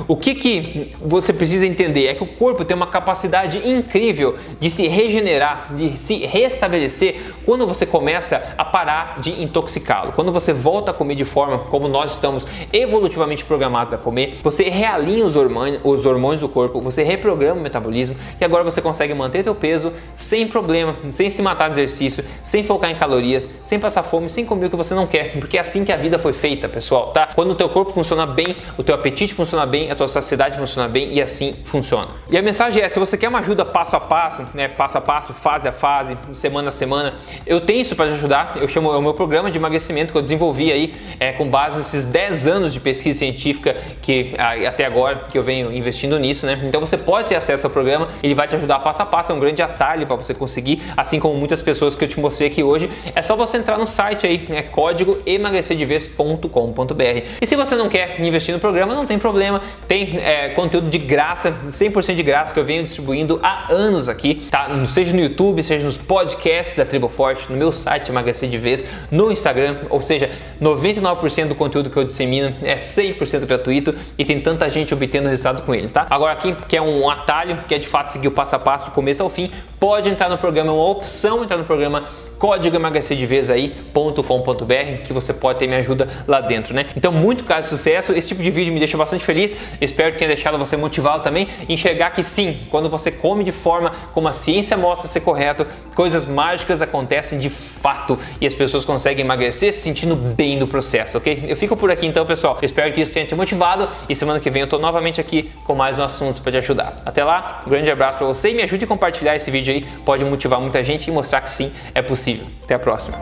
O 0.09 0.17
que, 0.17 0.35
que 0.35 0.91
você 1.01 1.33
precisa 1.33 1.67
entender 1.67 2.07
é 2.07 2.15
que 2.15 2.23
o 2.23 2.27
corpo 2.27 2.65
tem 2.65 2.77
uma 2.77 2.87
capacidade 2.87 3.69
incrível 3.69 4.37
de 4.59 4.71
se 4.71 4.89
regenerar, 4.89 5.75
de 5.75 5.97
se 5.97 6.27
restabelecer 6.27 7.21
quando 7.45 7.67
você 7.67 7.85
começa 7.85 8.55
a 8.57 8.65
parar 8.65 9.21
de 9.21 9.43
intoxicá-lo. 9.43 10.13
Quando 10.13 10.33
você 10.33 10.53
volta 10.53 10.91
a 10.91 10.95
comer 10.95 11.15
de 11.15 11.25
forma 11.25 11.59
como 11.59 11.89
nós 11.89 12.13
estamos 12.15 12.47
evolutivamente 12.73 13.45
programados 13.45 13.93
a 13.95 13.99
comer, 13.99 14.39
você 14.43 14.69
realinha 14.69 15.25
os 15.25 15.37
hormônios, 15.37 15.81
os 15.85 16.07
hormônios 16.07 16.41
do 16.41 16.49
corpo, 16.49 16.81
você 16.81 17.03
reprograma 17.03 17.61
o 17.61 17.63
metabolismo 17.63 18.17
e 18.41 18.45
agora 18.45 18.65
você 18.65 18.81
consegue 18.81 19.15
manter 19.15 19.43
teu 19.43 19.55
peso 19.55 19.93
sem 20.17 20.47
problema, 20.47 20.97
sem 21.11 21.31
se 21.31 21.43
matar 21.43 21.69
de 21.69 21.75
exercício, 21.75 22.25
sem 22.43 22.65
focar 22.65 22.91
em 22.91 22.95
calorias, 22.95 23.49
sem 23.63 23.79
passar 23.79 24.03
fome, 24.03 24.29
sem 24.29 24.45
comer 24.45 24.67
o 24.67 24.71
que 24.71 24.77
você 24.77 24.95
não 24.95 25.07
quer, 25.07 25.39
porque 25.39 25.57
é 25.57 25.61
assim 25.61 25.85
que 25.85 25.93
a 25.93 25.97
vida 25.97 26.19
foi 26.19 26.33
feita, 26.33 26.69
pessoal, 26.69 27.13
tá? 27.13 27.29
Quando 27.35 27.53
o 27.53 27.55
teu 27.55 27.69
corpo 27.69 27.93
funciona 27.93 28.27
bem, 28.27 28.57
o 28.77 28.83
teu 28.83 28.95
apetite 28.95 29.35
funciona 29.35 29.62
bem, 29.67 29.91
a 29.91 29.95
tua 29.95 30.09
saciedade 30.09 30.59
funciona 30.59 30.89
bem 30.89 31.13
e 31.13 31.23
assim 31.23 31.55
funciona. 31.65 32.09
E 32.31 32.37
a 32.37 32.43
mensagem 32.43 32.83
é, 32.83 32.89
se 32.89 32.99
você 32.99 33.17
quer 33.17 33.29
uma 33.29 33.41
ajuda 33.41 33.65
passo 33.65 33.97
a 33.97 34.01
passo, 34.01 34.45
né, 34.55 34.69
passo 34.69 34.99
a 34.99 35.01
passo, 35.01 35.33
fase 35.33 35.69
a 35.69 35.73
fase, 35.73 36.17
semana 36.33 36.69
a 36.69 36.73
semana, 36.73 37.15
eu 37.47 37.61
tenho 37.61 37.81
isso 37.81 37.97
para 37.97 38.07
te 38.07 38.15
ajudar. 38.15 38.55
Eu 38.57 38.69
chamo 38.69 38.93
é 38.93 38.97
o 38.97 39.03
meu 39.03 39.15
programa 39.15 39.51
de 39.51 39.59
emagrecimento 39.59 40.13
que 40.13 40.19
eu 40.19 40.23
desenvolvi 40.23 40.73
aí 40.73 40.95
é, 41.19 41.33
com 41.33 41.49
base 41.49 41.79
nesses 41.79 42.05
10 42.05 42.47
anos 42.47 42.73
de 42.73 42.81
pesquisa 42.81 43.19
científica 43.19 43.77
que 44.01 44.35
até 44.67 44.85
agora 44.85 45.27
que 45.29 45.37
eu 45.37 45.43
venho 45.43 45.73
investindo 45.73 46.19
nisso, 46.19 46.47
né? 46.47 46.61
Então 46.65 46.81
você 46.81 46.97
pode 46.97 47.29
ter 47.29 47.37
acesso 47.37 47.67
ao 47.67 47.71
programa, 47.71 48.09
ele 48.23 48.35
vai 48.35 48.49
te 48.49 48.55
ajudar 48.55 48.79
passo 48.81 49.03
a 49.03 49.07
passo, 49.07 49.33
é 49.33 49.35
um 49.35 49.41
grande 49.41 49.63
atalho 49.63 50.07
para 50.07 50.17
você 50.17 50.35
conseguir, 50.35 50.83
assim 50.97 51.19
como 51.19 51.35
muitas 51.35 51.61
pessoas 51.61 51.95
que 51.95 52.05
eu 52.05 52.09
te 52.09 52.19
mostrei 52.19 52.49
aqui 52.49 52.63
hoje. 52.63 52.91
É 53.15 53.23
só 53.23 53.37
você 53.37 53.59
entrar 53.59 53.79
no 53.79 53.87
site 53.87 54.27
aí, 54.27 54.45
né, 54.49 54.63
código 54.63 55.19
emagrecerdevez.com.br. 55.27 57.27
E 57.41 57.47
se 57.47 57.57
você 57.57 57.75
não 57.75 57.89
quer 57.89 58.21
investir 58.21 58.55
no 58.55 58.61
programa, 58.61 58.95
não 58.95 59.07
tem 59.07 59.19
problema, 59.19 59.52
tem 59.87 60.19
é, 60.19 60.51
conteúdo 60.51 60.89
de 60.89 60.99
graça, 60.99 61.53
100% 61.69 62.15
de 62.15 62.23
graça 62.23 62.55
que 62.55 62.61
eu 62.61 62.65
venho 62.65 62.83
distribuindo 62.83 63.41
há 63.43 63.73
anos 63.73 64.09
aqui, 64.09 64.47
tá? 64.51 64.69
Seja 64.87 65.13
no 65.13 65.21
YouTube, 65.21 65.63
seja 65.63 65.85
nos 65.85 65.99
podcasts 65.99 66.77
da 66.77 66.85
Tribo 66.85 67.09
Forte, 67.09 67.51
no 67.51 67.57
meu 67.57 67.73
site 67.73 68.11
Emagrecer 68.11 68.49
de 68.49 68.59
Vez, 68.59 68.87
no 69.11 69.31
Instagram, 69.33 69.77
ou 69.91 70.01
seja, 70.01 70.31
99% 70.61 71.49
do 71.49 71.55
conteúdo 71.55 71.91
que 71.91 71.97
eu 71.97 72.05
dissemino 72.05 72.55
é 72.63 72.77
100% 72.77 73.47
gratuito 73.47 73.95
e 74.19 74.25
tem 74.25 74.41
tanta 74.41 74.69
gente 74.69 74.95
obtendo 74.95 75.29
resultado 75.29 75.63
com 75.63 75.75
ele, 75.75 75.89
tá? 75.89 76.07
Agora 76.09 76.33
aqui 76.33 76.55
que 76.69 76.77
é 76.77 76.83
um 76.83 77.09
atalho, 77.09 77.59
que 77.69 77.75
é 77.75 77.79
de 77.79 77.89
fato 77.89 78.13
seguir 78.13 78.29
o 78.29 78.33
passo 78.33 78.57
a 78.57 78.59
passo 78.59 78.87
do 78.87 78.91
começo 78.93 79.23
ao 79.23 79.31
fim, 79.31 79.51
pode 79.79 80.09
entrar 80.09 80.29
no 80.29 80.39
programa, 80.39 80.71
é 80.71 80.73
uma 80.73 80.89
opção 80.89 81.43
entrar 81.43 81.57
no 81.57 81.65
programa 81.65 82.05
código 82.43 82.75
emagrecer 82.75 83.17
de 83.17 83.25
vez 83.25 83.49
aí.com.br 83.49 85.03
que 85.05 85.13
você 85.13 85.33
pode 85.33 85.61
ter 85.61 85.69
minha 85.69 85.79
ajuda 85.79 86.09
lá 86.27 86.41
dentro, 86.41 86.75
né? 86.75 86.87
Então, 86.97 87.13
muito 87.13 87.45
caso 87.45 87.63
de 87.63 87.69
sucesso. 87.69 88.13
Esse 88.13 88.27
tipo 88.27 88.43
de 88.43 88.51
vídeo 88.51 88.73
me 88.73 88.81
deixa 88.81 88.99
bastante 88.99 89.25
feliz. 89.25 89.57
Espero 89.81 90.11
que 90.11 90.19
tenha 90.19 90.27
deixado 90.27 90.59
você 90.59 90.77
motivado 90.77 91.23
também. 91.23 91.47
Enxergar 91.69 92.11
que 92.11 92.21
sim, 92.21 92.59
quando 92.69 92.91
você 92.91 93.13
come 93.13 93.45
de 93.45 93.53
forma 93.53 93.93
como 94.13 94.27
a 94.27 94.33
ciência 94.33 94.77
mostra 94.77 95.09
ser 95.09 95.21
correto, 95.21 95.65
coisas 95.95 96.27
mágicas 96.27 96.83
acontecem 96.83 97.39
de 97.39 97.49
fato 97.49 98.19
e 98.41 98.47
as 98.47 98.53
pessoas 98.53 98.85
conseguem 98.85 99.25
emagrecer 99.25 99.73
se 99.73 99.79
sentindo 99.79 100.17
bem 100.17 100.59
no 100.59 100.67
processo, 100.67 101.19
ok? 101.19 101.45
Eu 101.47 101.57
fico 101.57 101.77
por 101.77 101.93
aqui 101.93 102.09
então, 102.09 102.27
pessoal. 102.27 102.59
Espero 102.61 102.93
que 102.93 103.01
isso 103.01 103.13
tenha 103.13 103.25
te 103.25 103.37
motivado 103.37 103.89
e 104.09 104.17
semana 104.17 104.41
que 104.41 104.51
vem 104.51 104.63
eu 104.63 104.69
tô 104.69 104.81
novamente 104.81 105.21
aqui 105.21 105.53
com 105.63 105.77
mais 105.77 105.97
um 105.97 106.03
assunto 106.03 106.43
para 106.43 106.51
te 106.51 106.59
ajudar. 106.59 107.01
Até 107.07 107.23
lá, 107.23 107.63
um 107.65 107.71
grande 107.71 107.89
abraço 107.89 108.19
para 108.19 108.27
você 108.27 108.51
e 108.51 108.55
me 108.55 108.63
ajude 108.63 108.85
a 108.85 108.89
compartilhar 108.89 109.37
esse 109.37 109.49
vídeo 109.49 109.73
aí. 109.73 109.87
Pode 110.05 110.25
motivar 110.25 110.61
muita 110.61 110.83
gente 110.83 111.07
e 111.07 111.13
mostrar 111.13 111.41
que 111.41 111.49
sim, 111.49 111.71
é 111.95 112.03
possível 112.03 112.32
Até 112.65 112.75
a 112.75 112.79
próxima. 112.79 113.19